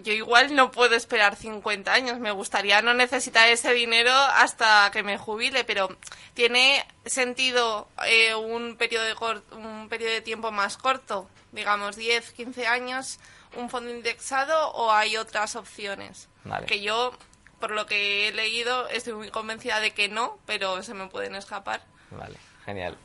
[0.02, 5.02] yo igual no puedo esperar 50 años, me gustaría no necesitar ese dinero hasta que
[5.02, 5.88] me jubile, pero
[6.34, 12.66] ¿tiene sentido eh, un, periodo de un periodo de tiempo más corto, digamos 10, 15
[12.66, 13.18] años,
[13.56, 16.28] un fondo indexado o hay otras opciones?
[16.44, 16.66] Vale.
[16.66, 17.12] Que yo,
[17.60, 21.34] por lo que he leído, estoy muy convencida de que no, pero se me pueden
[21.34, 21.82] escapar.
[22.10, 22.96] Vale, genial.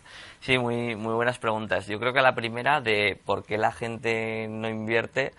[0.41, 1.87] Sí, muy, muy buenas preguntas.
[1.87, 5.33] Yo creo que la primera de por qué la gente no invierte,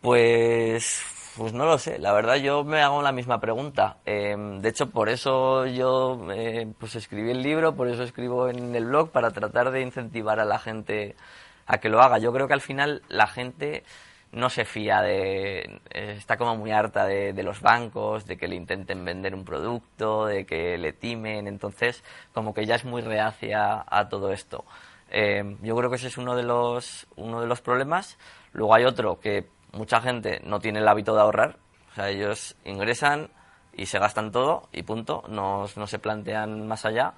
[0.00, 1.02] pues,
[1.36, 1.98] pues no lo sé.
[1.98, 3.98] La verdad yo me hago la misma pregunta.
[4.06, 8.74] Eh, de hecho, por eso yo eh, pues escribí el libro, por eso escribo en
[8.74, 11.16] el blog, para tratar de incentivar a la gente
[11.66, 12.18] a que lo haga.
[12.18, 13.84] Yo creo que al final la gente
[14.32, 18.56] no se fía de eh, está como muy harta de, los bancos de que le
[18.56, 23.84] intenten vender un producto de que le timen entonces como que ya es muy reacia
[23.88, 24.64] a todo esto
[25.08, 28.18] Eh, yo creo que ese es uno de los uno de los problemas
[28.52, 29.46] luego hay otro que
[29.76, 31.58] mucha gente no tiene el hábito de ahorrar
[31.92, 33.30] o sea ellos ingresan
[33.72, 37.14] y se gastan todo y punto no, no se plantean más allá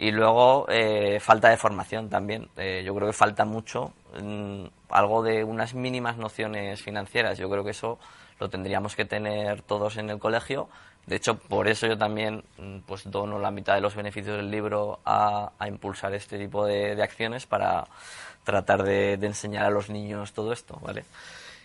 [0.00, 2.48] y luego eh, falta de formación también.
[2.56, 7.36] Eh, yo creo que falta mucho, mm, algo de unas mínimas nociones financieras.
[7.36, 7.98] Yo creo que eso
[8.38, 10.70] lo tendríamos que tener todos en el colegio.
[11.04, 14.50] De hecho, por eso yo también mm, pues dono la mitad de los beneficios del
[14.50, 17.86] libro a, impulsar este tipo de, de acciones para
[18.42, 21.04] tratar de, de enseñar a los niños todo esto, ¿vale?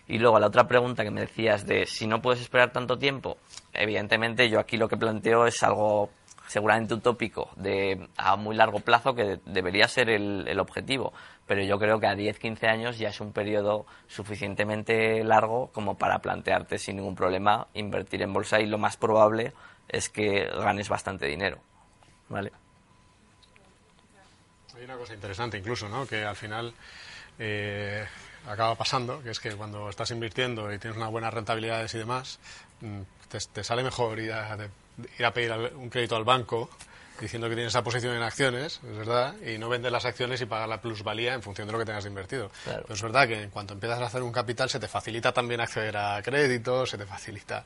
[0.07, 3.37] Y luego la otra pregunta que me decías de si no puedes esperar tanto tiempo,
[3.73, 6.11] evidentemente yo aquí lo que planteo es algo
[6.47, 11.13] seguramente utópico de a muy largo plazo que debería ser el, objetivo,
[11.47, 16.19] pero yo creo que a 10-15 años ya es un periodo suficientemente largo como para
[16.19, 19.53] plantearte sin ningún problema invertir en bolsa y lo más probable
[19.87, 21.59] es que ganes bastante dinero,
[22.29, 22.51] ¿vale?
[24.75, 26.05] Hay una cosa interesante incluso, ¿no?
[26.05, 26.73] Que al final
[27.39, 28.05] eh,
[28.47, 32.39] acaba pasando, que es que cuando estás invirtiendo y tienes unas buenas rentabilidades y demás,
[32.81, 34.69] mm, te, te sale mejor ir a, de-
[35.19, 36.69] ir a pedir un crédito al banco
[37.19, 40.45] diciendo que tienes esa posición en acciones, es verdad, y no vender las acciones y
[40.45, 42.51] pagar la plusvalía en función de lo que tengas invertido.
[42.65, 42.81] Claro.
[42.83, 45.61] Pero es verdad que en cuanto empiezas a hacer un capital se te facilita también
[45.61, 47.63] acceder a créditos, se te facilita...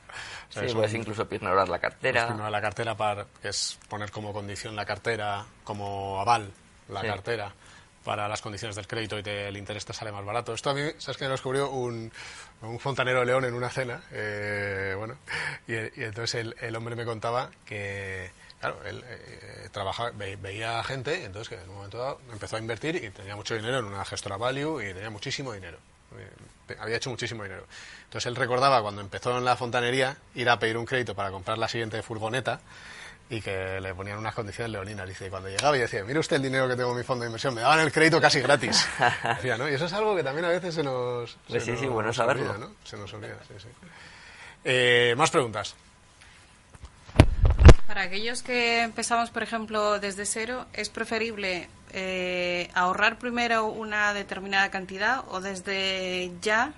[0.50, 2.28] o sea, Sí, es puedes un- incluso ignorar la cartera.
[2.28, 6.52] Primero la cartera, para, que es poner como condición la cartera, como aval
[6.88, 7.08] la Sí.
[7.08, 7.52] cartera
[8.04, 10.54] para las condiciones del crédito y te- el interés te sale más barato.
[10.54, 12.12] Esto a mí, ¿sabes que Lo descubrió un,
[12.80, 14.02] fontanero de León en una cena.
[14.12, 15.18] eh, bueno,
[15.68, 21.50] y, entonces el, hombre me contaba que, claro, él eh, trabajaba, ve- veía gente, entonces
[21.50, 24.38] que en un momento dado empezó a invertir y tenía mucho dinero en una gestora
[24.38, 25.78] value y tenía muchísimo dinero.
[26.18, 27.66] Eh, Había hecho muchísimo dinero.
[28.06, 31.58] Entonces él recordaba cuando empezó en la fontanería ir a pedir un crédito para comprar
[31.58, 32.62] la siguiente furgoneta
[33.30, 35.08] y que le ponían unas condiciones leoninas.
[35.08, 37.24] Dice, y cuando llegaba y decía, mire usted el dinero que tengo en mi fondo
[37.24, 38.88] de inversión, me daban el crédito casi gratis.
[39.38, 39.70] Decía, ¿no?
[39.70, 41.38] Y eso es algo que también a veces se nos...
[41.48, 42.52] Pues se sí, sí, bueno saberlo.
[42.52, 42.74] olvida, ¿no?
[42.84, 43.68] Se nos olvida, sí, sí.
[44.64, 45.76] Eh, más preguntas.
[47.86, 54.70] Para aquellos que empezamos, por ejemplo, desde cero, ¿es preferible eh, ahorrar primero una determinada
[54.70, 56.74] cantidad o desde ya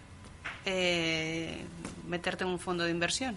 [0.66, 1.66] eh,
[2.08, 3.36] meterte en un fondo de inversión?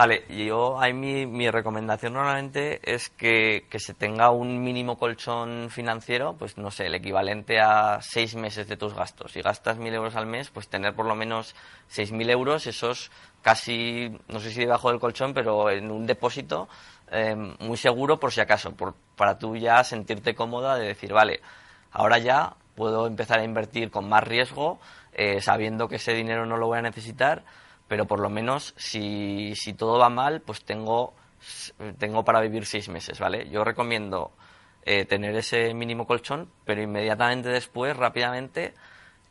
[0.00, 5.68] Vale, yo ahí mi, mi recomendación normalmente es que, que se tenga un mínimo colchón
[5.68, 9.32] financiero, pues no sé, el equivalente a seis meses de tus gastos.
[9.32, 11.54] Si gastas mil euros al mes, pues tener por lo menos
[11.86, 13.10] seis mil euros, esos
[13.42, 16.66] casi, no sé si debajo del colchón, pero en un depósito
[17.12, 21.42] eh, muy seguro por si acaso, por, para tú ya sentirte cómoda de decir, vale,
[21.92, 24.80] ahora ya puedo empezar a invertir con más riesgo,
[25.12, 27.42] eh, sabiendo que ese dinero no lo voy a necesitar,
[27.90, 31.12] pero por lo menos si, si todo va mal, pues tengo,
[31.98, 33.50] tengo para vivir seis meses, ¿vale?
[33.50, 34.30] Yo recomiendo
[34.84, 38.74] eh, tener ese mínimo colchón, pero inmediatamente después, rápidamente,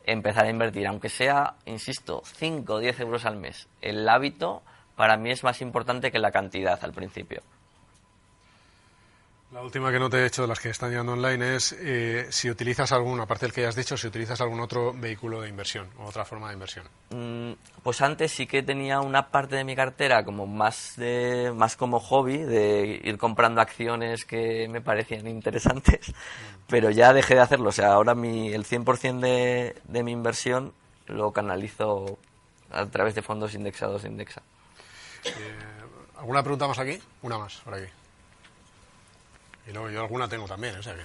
[0.04, 3.70] empezar a invertir, aunque sea, insisto, 5 o 10 euros al mes.
[3.80, 4.62] El hábito
[4.98, 7.42] para mí es más importante que la cantidad al principio.
[9.52, 12.28] La última que no te he hecho de las que están llegando online es eh,
[12.30, 15.50] si utilizas algún, aparte del que ya has dicho, si utilizas algún otro vehículo de
[15.50, 16.86] inversión o otra forma de inversión.
[17.10, 21.76] Mm, pues antes sí que tenía una parte de mi cartera como más de más
[21.76, 26.14] como hobby de ir comprando acciones que me parecían interesantes,
[26.68, 27.70] pero ya dejé de hacerlo.
[27.70, 30.74] O sea, ahora mi, el 100% de, de mi inversión
[31.08, 32.20] lo canalizo
[32.70, 34.44] a través de fondos indexados de Indexa.
[35.26, 35.32] Eh,
[36.20, 37.00] ¿Alguna pregunta más aquí?
[37.24, 37.88] Una más, por aquí.
[39.70, 41.02] Y luego yo alguna tengo también, o sea que...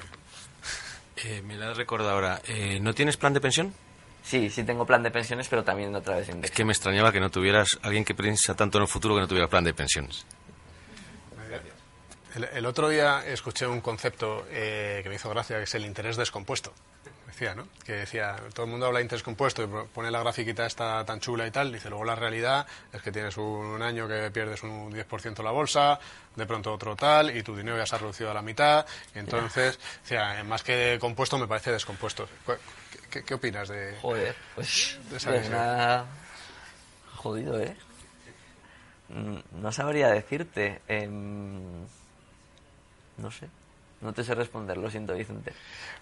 [1.29, 2.41] Eh, me la he recordado ahora.
[2.49, 3.75] Eh, ¿No tienes plan de pensión?
[4.25, 7.13] Sí, sí tengo plan de pensiones, pero también a través de Es que me extrañaba
[7.13, 9.75] que no tuvieras alguien que piensa tanto en el futuro que no tuviera plan de
[9.75, 10.25] pensiones.
[12.35, 15.85] El, el otro día escuché un concepto eh, que me hizo gracia, que es el
[15.85, 16.73] interés descompueto.
[17.35, 17.67] Decía, ¿no?
[17.85, 21.19] Que decía, todo el mundo habla de interés compuesto y pone la grafiquita esta tan
[21.19, 21.73] chula y tal.
[21.73, 25.99] Dice, luego la realidad es que tienes un, año que pierdes un 10% la bolsa,
[26.37, 28.87] de pronto otro tal, y tu dinero ya se ha reducido a la mitad.
[29.17, 32.29] Y entonces, decía, más que compuesto me parece descompuesto.
[32.47, 33.99] ¿Qué, qué- qué opinas de...?
[34.01, 36.07] Joder, pues de esa pues nada
[37.17, 37.77] jodido, ¿eh?
[39.09, 40.83] Mm, No sabría decirte.
[40.87, 41.83] em,
[43.19, 43.49] no sé.
[44.05, 45.53] No te sé responder, lo siento, Vicente.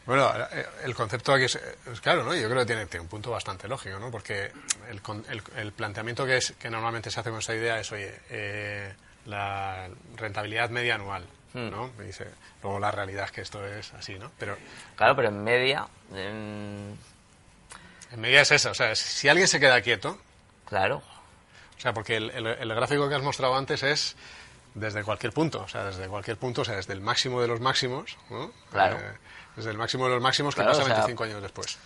[0.04, 2.34] Bueno, eh, el concepto aquí es, es claro, ¿no?
[2.34, 4.10] Yo creo que tiene, tiene un punto bastante lógico, ¿no?
[4.10, 4.50] Porque
[4.90, 5.00] el,
[5.30, 8.92] el- el planteamiento que, es, que normalmente se hace con esa idea es, oye, eh,
[9.26, 11.24] la rentabilidad media anual,
[11.54, 11.92] ¿no?
[11.96, 12.26] Me dice,
[12.62, 14.32] luego la realidad es que esto es así, ¿no?
[14.36, 14.56] Pero
[14.96, 16.96] Claro, pero en media, en
[18.16, 20.18] media es esa, o sea, si alguien se queda quieto,
[20.66, 21.02] claro,
[21.76, 24.16] o sea, porque el, el- el gráfico que has mostrado antes es
[24.74, 27.60] desde cualquier punto, o sea, desde cualquier punto, o sea, desde el máximo de los
[27.60, 28.50] máximos, ¿no?
[28.70, 28.96] Claro.
[28.96, 29.12] Eh,
[29.56, 31.78] desde el máximo de los máximos que Claro, pasa o sea, 25 años después.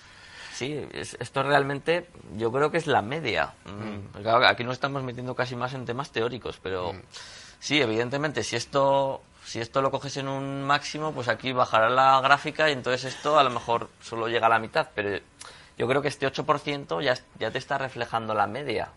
[0.55, 3.55] sí, es- esto realmente yo creo que es la media.
[3.64, 6.93] Mm, claro, aquí nos estamos metiendo casi más en temas teóricos, pero
[7.59, 12.20] sí, evidentemente, si esto, si esto lo coges en un máximo, pues aquí bajará la
[12.20, 15.18] gráfica y entonces esto a lo mejor solo llega a la mitad, pero
[15.76, 18.89] yo creo que este 8% ya, ya te está reflejando la media.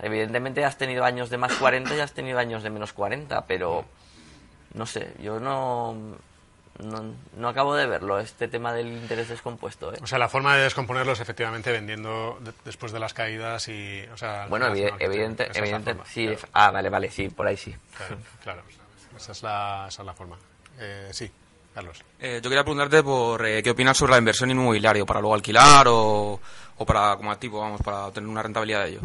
[0.00, 3.84] Evidentemente has tenido años de más 40 y has tenido años de menos 40, pero
[4.74, 5.94] no sé, yo no,
[6.82, 9.92] no, no acabo de verlo, este tema del interés descompuesto.
[9.94, 9.98] ¿eh?
[10.02, 14.04] O sea, la forma de descomponerlo es efectivamente vendiendo de- después de las caídas y,
[14.12, 17.56] o sea, Bueno, evi- evidente, evidente, forma, sí, claro, ah, vale, vale, sí, por ahí
[17.56, 17.74] sí.
[17.96, 18.62] claro, claro.
[19.16, 20.36] Esa es la, esa es la forma.
[20.78, 21.30] Eh, sí,
[21.74, 22.02] Carlos.
[22.20, 25.86] Eh, yo quería preguntarte por eh, qué opinas sobre la inversión inmobiliaria, para luego alquilar
[25.88, 26.38] o,
[26.76, 29.00] o para como activo, vamos, para tener una rentabilidad de ello.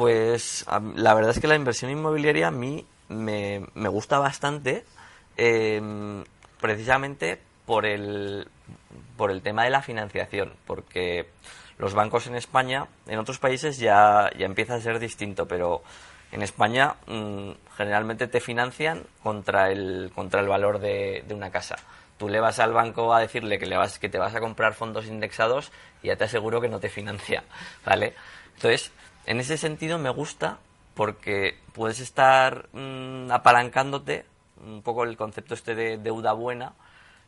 [0.00, 4.82] Pues la verdad es que la inversión inmobiliaria a mí me, gusta bastante,
[5.36, 6.24] eh,
[6.58, 8.48] precisamente por el,
[9.18, 11.28] por el tema de la financiación, porque
[11.76, 15.82] los bancos en España, en otros países ya, ya empieza a ser distinto, pero
[16.32, 21.76] en España mm, generalmente te financian contra el, contra el valor de, de una casa.
[22.16, 24.72] Tú le vas al banco a decirle que, le vas, que te vas a comprar
[24.72, 25.70] fondos indexados
[26.02, 27.44] y ya te aseguro que no te financia,
[27.84, 28.14] ¿vale?
[28.54, 28.92] Entonces,
[29.26, 30.58] en ese sentido me gusta
[30.94, 34.26] porque puedes estar mm, apalancándote,
[34.64, 36.74] un poco el concepto este de deuda buena,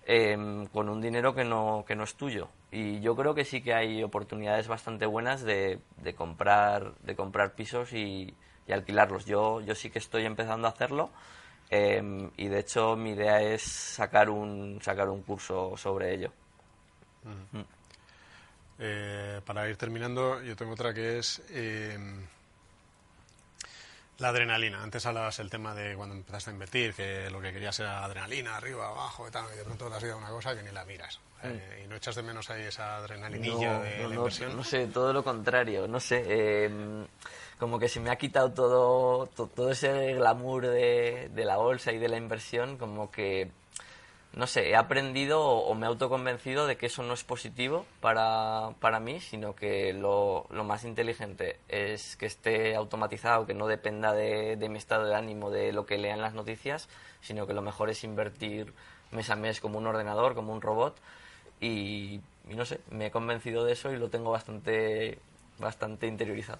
[0.04, 2.48] em, con un dinero que no, que no es tuyo.
[2.70, 7.54] Y yo creo que sí que hay oportunidades bastante buenas de, de comprar, de comprar
[7.54, 8.34] pisos y,
[8.66, 9.24] y alquilarlos.
[9.24, 11.10] Yo, yo sí que estoy empezando a hacerlo
[11.70, 16.32] em, y de hecho mi idea es sacar un, sacar un curso sobre ello.
[18.84, 21.96] Eh, para ir terminando, yo tengo otra que es eh,
[24.18, 24.82] la adrenalina.
[24.82, 28.56] Antes hablabas el tema de cuando empezaste a invertir, que lo que querías era adrenalina,
[28.56, 30.70] arriba, abajo, y tal, y de pronto te has ido a una cosa que ni
[30.72, 31.20] la miras.
[31.44, 34.56] Eh, y no echas de menos ahí esa adrenalinilla No, de no, la no, inversión.
[34.56, 37.06] no sé, todo lo contrario, no sé, eh,
[37.58, 41.92] como que se me ha quitado todo, to- todo ese glamour de, de la bolsa
[41.92, 43.50] y de la inversión, como que,
[44.34, 48.70] no sé, he aprendido o, me he autoconvencido de que eso no es positivo para,
[48.80, 54.56] para mí, sino que lo, más inteligente es que esté automatizado, que no dependa de,
[54.56, 56.88] de mi estado de ánimo, de lo que lean las noticias,
[57.20, 58.72] sino que lo mejor es invertir
[59.10, 60.96] mes a mes como un ordenador, como un robot,
[61.60, 65.18] y, y no sé, me he convencido de eso y lo tengo bastante,
[65.58, 66.58] bastante interiorizado.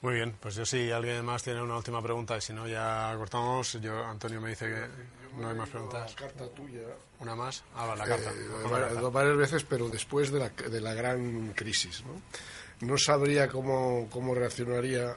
[0.00, 3.14] Muy bien, pues yo si alguien más tiene una última pregunta y si no ya
[3.16, 3.74] cortamos.
[3.80, 6.14] Yo Antonio me dice que no hay más preguntas.
[6.14, 6.80] Carta tuya.
[7.20, 7.62] Una más.
[7.76, 8.30] Ah, va, la carta.
[8.30, 9.00] Eh, la carta.
[9.10, 12.02] varias veces, pero después de la, de la gran crisis.
[12.04, 12.86] ¿no?
[12.86, 15.16] no sabría cómo, cómo reaccionaría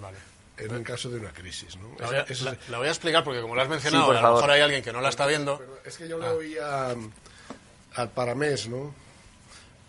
[0.00, 0.16] Vale.
[0.58, 1.76] en el caso de una crisis.
[1.76, 1.88] ¿no?
[1.98, 4.06] La voy, a, Esa- esa- la- la voy a explicar porque como lo has mencionado,
[4.06, 5.58] por a lo mejor hay alguien que no la está viendo.
[5.58, 7.10] Pero es que yo le oía mm,
[7.96, 8.94] al Paramés, ¿no?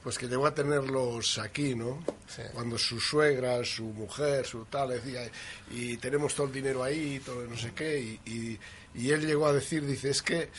[0.03, 2.03] Pues que llegó a tenerlos aquí, ¿no?
[2.27, 2.41] Sí.
[2.53, 5.29] Cuando su suegra, su mujer, su tal, decía,
[5.69, 8.59] y tenemos todo el dinero ahí, todo no sé qué, y, y-
[8.95, 10.49] y él llegó a decir, dice, es que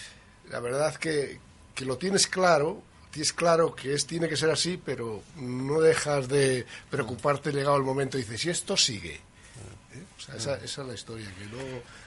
[0.51, 1.41] la verdad que,
[1.75, 6.29] que lo tienes claro, tienes claro que es, tiene que ser así, pero no dejas
[6.29, 9.15] de preocuparte llegado el momento, y dices, si esto sigue.
[9.17, 10.05] ¿eh?
[10.17, 11.59] O sea, esa, esa es la historia, que no,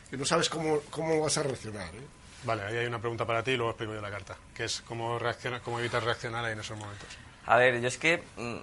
[0.10, 2.08] que no sabes cómo, cómo vas a reaccionar, ¿eh?
[2.46, 4.82] Vale, ahí hay una pregunta para ti y luego explico yo la carta, que es
[4.88, 7.08] cómo, reacciona, cómo evitar reaccionar ahí en esos momentos.
[7.48, 8.22] A ver, yo es que.
[8.38, 8.58] mm,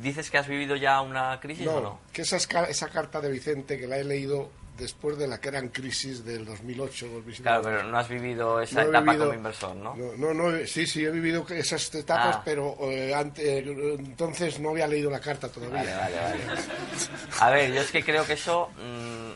[0.00, 2.00] ¿Dices que has vivido ya una crisis No, o no?
[2.12, 6.24] que esa, esa carta de Vicente que la he leído después de la gran crisis
[6.24, 7.42] del 2008, 2007.
[7.42, 9.96] Claro, pero no has vivido esa No etapa vivido- como inversor, ¿no?
[9.96, 12.42] No, no, no, sí, sí, he vivido esas etapas, Ah.
[12.44, 15.78] pero eh, ante- eh, entonces no había leído la carta todavía.
[15.78, 16.40] Vale, vale, vale.
[17.40, 19.32] A ver, yo es que creo que eso, mm,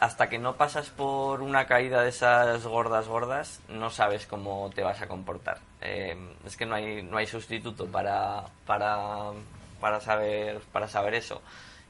[0.00, 4.82] hasta que no pasas por una caída de esas gordas, gordas, no sabes cómo te
[4.82, 5.58] vas a comportar.
[5.80, 9.32] Eh, es que no hay, no hay sustituto para, para,
[9.80, 11.42] para, saber, para saber eso.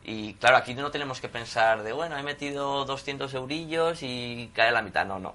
[0.05, 4.73] Y claro, aquí no tenemos que pensar de, bueno, he metido 200 eurillos y cae
[4.73, 5.05] la mitad.
[5.05, 5.35] No, no.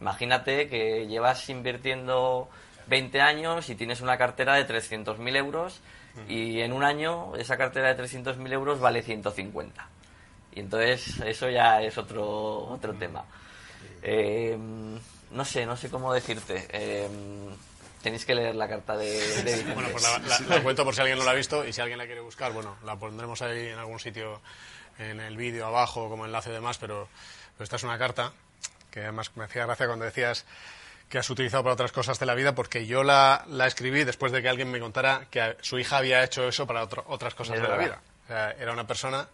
[0.00, 2.50] Imagínate que llevas invirtiendo
[2.88, 5.80] 20 años y tienes una cartera de 300.000 euros
[6.28, 9.88] y en un año esa cartera de 300.000 euros vale 150.
[10.52, 12.24] Y entonces eso ya es otro,
[12.66, 13.24] otro tema.
[14.02, 14.56] Eh,
[15.30, 16.66] no sé, no sé cómo decirte.
[16.70, 17.08] Eh,
[18.02, 19.74] tenéis que leer la carta de, de.
[19.74, 21.80] Bueno, pues la, la- la cuento por si alguien no la ha visto y si
[21.80, 24.40] alguien la quiere buscar, bueno, la pondremos ahí en algún sitio
[24.98, 27.08] en el vídeo abajo como enlace y demás, pero,
[27.56, 28.32] pero esta es una carta
[28.90, 30.44] que además me hacía gracia cuando decías
[31.08, 34.30] que has utilizado para otras cosas de la vida, porque yo la, la escribí después
[34.32, 37.56] de que alguien me contara que su hija había hecho eso para otro- otras cosas
[37.56, 38.00] Es de la vida.
[38.24, 39.28] O sea, era una persona,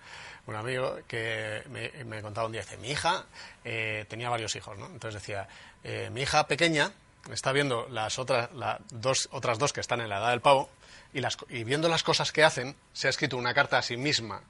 [0.47, 1.62] un amigo, que
[2.05, 3.24] me, contaba un día, dice, mi hija
[3.64, 4.86] eh, tenía varios hijos, ¿no?
[4.86, 5.49] Entonces decía,
[5.84, 6.92] eh, mi hija pequeña
[7.32, 10.70] está viendo las otras, la- dos, otras dos que están en la edad del pavo
[11.12, 11.20] y,
[11.51, 14.42] y viendo las cosas que hacen, se ha escrito una carta a sí misma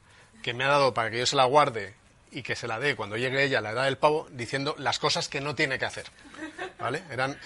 [0.42, 1.94] que me ha dado para que yo se la guarde
[2.30, 4.98] y que se la dé cuando llegue ella a la edad del pavo, diciendo las
[4.98, 6.04] cosas que no tiene que hacer.
[6.78, 7.02] ¿Vale?
[7.10, 7.38] Eran,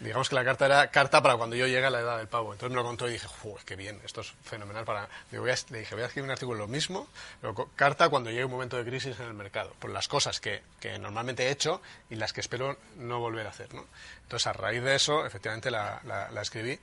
[0.00, 2.52] digamos que la carta era carta para cuando yo llegue a la edad del pavo.
[2.52, 5.08] Entonces me lo contó y dije, "Joder, qué bien, esto es fenomenal para...
[5.30, 7.06] Digo, voy a- le dije, voy a escribir un artículo lo mismo,
[7.40, 10.62] pero carta cuando llegue un momento de crisis en el mercado, por las cosas que,
[10.80, 13.72] que normalmente he hecho y las que espero no volver a hacer.
[13.74, 13.86] ¿no?
[14.22, 16.78] Entonces, a raíz de eso, efectivamente la, la- la escribí.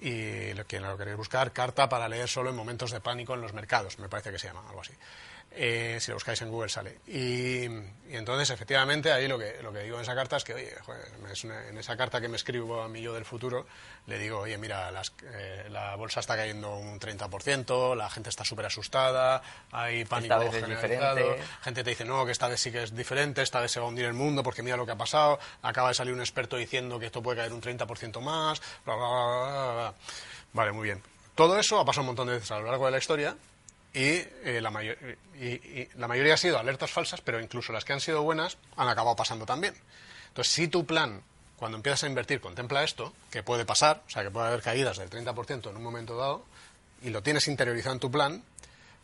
[0.00, 3.40] Y lo que lo queréis buscar, carta para leer solo en momentos de pánico en
[3.40, 4.92] los mercados, me parece que se llama, algo así.
[5.50, 7.00] Eh, si lo buscáis en Google sale.
[7.06, 10.54] Y, y entonces, efectivamente, ahí lo que, lo que digo en esa carta es que,
[10.54, 11.00] oye, joder,
[11.32, 13.66] es una- en esa carta que me escribo a mí yo del futuro,
[14.06, 18.44] le digo, oye, mira, las- eh, la bolsa está cayendo un 30%, la gente está
[18.44, 19.42] súper asustada,
[19.72, 23.60] hay pánico generalizado, gente te dice, no, que esta vez sí que es diferente, esta
[23.60, 25.94] vez se va a hundir el mundo porque mira lo que ha pasado, acaba de
[25.94, 29.94] salir un experto diciendo que esto puede caer un 30% más, bla, bla, bla, bla.
[30.52, 31.02] Vale, muy bien.
[31.34, 33.36] Todo eso ha pasado un montón de veces a lo largo de la historia
[33.94, 34.00] y,
[34.44, 38.00] eh, la, y- y la mayoría ha sido alertas falsas, pero incluso las que han
[38.00, 39.74] sido buenas han acabado pasando también.
[40.28, 41.22] Entonces, si tu plan,
[41.56, 44.98] cuando empiezas a invertir, contempla esto, que puede pasar, o sea, que puede haber caídas
[44.98, 46.44] del 30% en un momento dado,
[47.02, 48.42] y lo tienes interiorizado en tu plan,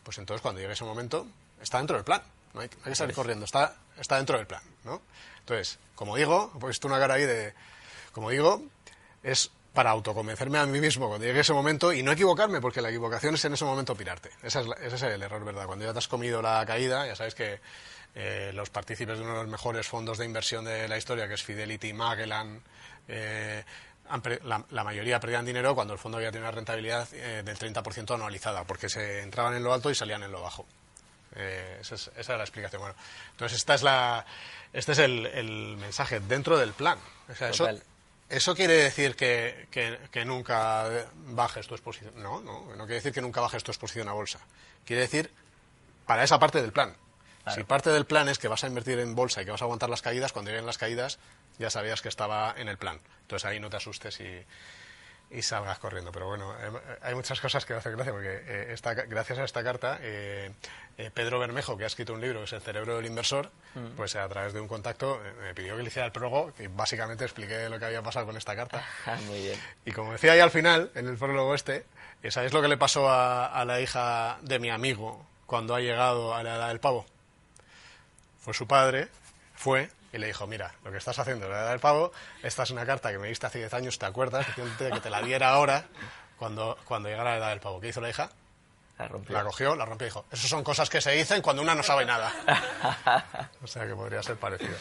[0.02, 1.26] pues entonces cuando llegue ese momento,
[1.62, 2.22] está dentro del plan.
[2.52, 5.02] No hay, hay que salir corriendo, está, está dentro del plan, ¿no?
[5.40, 7.52] Entonces, como digo, he puesto una cara ahí de...
[8.12, 8.62] Como digo,
[9.24, 12.88] es para autoconvencerme a mí mismo cuando llegue ese momento y no equivocarme, porque la
[12.88, 14.30] equivocación es en ese momento pirarte.
[14.42, 15.66] Esa es la- ese es el error, ¿verdad?
[15.66, 17.60] Cuando ya te has comido la caída, ya sabes que
[18.14, 21.34] eh, los partícipes de uno de los mejores fondos de inversión de la historia, que
[21.34, 22.62] es Fidelity, Magellan,
[23.08, 23.64] eh,
[24.44, 28.14] la, la mayoría perdían dinero cuando el fondo había tenido una rentabilidad eh, del 30%
[28.14, 30.64] anualizada, porque se entraban en lo alto y salían en lo bajo.
[31.34, 32.80] Eh, esa, es, esa es la explicación.
[32.82, 32.94] Bueno,
[33.32, 34.24] entonces esta es la,
[34.72, 36.98] este es el, el mensaje dentro del plan.
[37.28, 37.64] O sea, eso.
[38.28, 40.88] Eso quiere decir que, que- que nunca
[41.26, 42.12] bajes tu exposición.
[42.22, 44.40] No, no, no quiere decir que nunca bajes tu exposición a bolsa.
[44.84, 45.30] Quiere decir
[46.06, 46.96] para esa parte del plan.
[47.54, 49.64] Si parte del plan es que vas a invertir en bolsa y que vas a
[49.66, 51.18] aguantar las caídas, cuando lleguen las caídas
[51.58, 52.98] ya sabías que estaba en el plan.
[53.22, 54.44] Entonces ahí no te asustes y,
[55.34, 56.12] y salgas corriendo.
[56.12, 56.70] Pero bueno, eh,
[57.02, 60.52] hay muchas cosas que me hacen gracia, porque eh, esta, gracias a esta carta, eh,
[60.96, 63.50] eh, Pedro Bermejo, que ha escrito un libro que es El cerebro del inversor,
[63.96, 67.24] pues a través de un contacto me pidió que le hiciera el prólogo y básicamente
[67.24, 68.84] expliqué lo que había pasado con esta carta.
[69.06, 69.60] Ah, Muy bien.
[69.84, 71.84] Y como decía ahí al final, en el prólogo este,
[72.30, 76.34] ¿sabéis lo que le pasó a, a la hija de mi amigo cuando ha llegado
[76.34, 77.04] a la edad del pavo?
[78.40, 79.08] Fue su padre,
[79.54, 82.12] fue y le dijo, mira, lo que estás haciendo en la edad del pavo,
[82.42, 84.46] esta es una carta que me diste hace 10 años, ¿te acuerdas?
[84.54, 85.84] Que te la diera ahora
[86.38, 87.80] cuando, cuando llegara la edad del pavo.
[87.80, 88.30] ¿Qué hizo la hija?
[88.96, 89.36] La rompió.
[89.36, 91.82] La cogió, la rompió y dijo, eso son cosas que se dicen cuando una no
[91.82, 92.32] sabe nada.
[93.62, 94.76] o sea que podría ser parecido.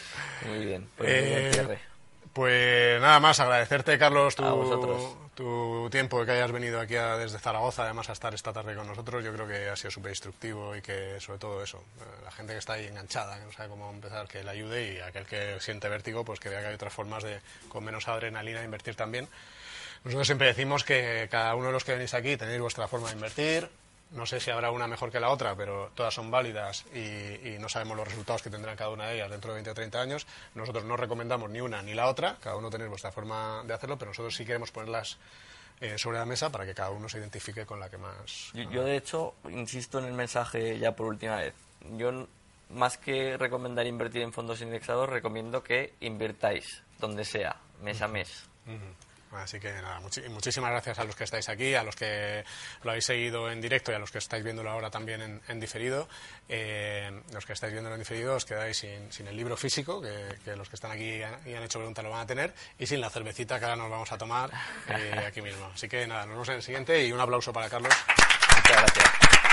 [0.46, 0.88] Muy bien.
[0.96, 1.80] Pues muy bien, Eh.
[2.34, 4.44] Pues nada más, agradecerte, Carlos, tu,
[5.36, 8.88] tu tiempo que hayas venido aquí a- desde Zaragoza, además a estar esta tarde con
[8.88, 9.24] nosotros.
[9.24, 12.54] Yo creo que ha sido súper instructivo y que, sobre todo eso, eh, la gente
[12.54, 15.58] que está ahí enganchada, que no sabe cómo empezar, que le ayude y aquel que
[15.60, 17.40] siente vértigo, pues que vea que hay otras formas de,
[17.70, 19.28] con menos adrenalina, invertir también.
[20.04, 23.14] Nosotros siempre decimos que cada uno de los que venís aquí tenéis vuestra forma de
[23.14, 23.70] invertir.
[24.12, 27.58] No sé si habrá una mejor que la otra, pero todas son válidas y, y
[27.60, 30.02] no sabemos los resultados que tendrán cada una de ellas dentro de 20 o 30
[30.02, 30.28] años.
[30.54, 33.98] Nosotros no recomendamos ni una ni la otra, cada uno tenéis vuestra forma de hacerlo,
[33.98, 35.18] pero nosotros sí queremos ponerlas
[35.82, 38.52] eh, sobre la mesa para que cada uno se identifique con la que más.
[38.54, 41.54] Yo, yo, de hecho, insisto en el mensaje ya por última vez.
[41.98, 42.28] Yo,
[42.70, 48.46] más que recomendar invertir en fondos indexados, recomiendo que invirtáis donde sea, mes a mes.
[49.36, 52.44] Así que nada, muchi- muchísimas gracias a los que estáis aquí, a los que
[52.84, 55.60] lo habéis seguido en directo y a los que estáis viéndolo ahora también en, en
[55.60, 56.08] diferido.
[56.48, 60.70] Eh, los que estáis viéndolo en diferido os quedáis sin, el libro físico, que, los
[60.70, 63.60] que están aquí y han, hecho preguntas lo van a tener, y sin la cervecita
[63.60, 64.52] que ahora nos vamos a tomar
[64.90, 65.72] eh, aquí mismo.
[65.74, 67.94] Así que nada, nos vemos en el siguiente y un aplauso para Carlos.
[68.56, 69.53] Muchas gracias.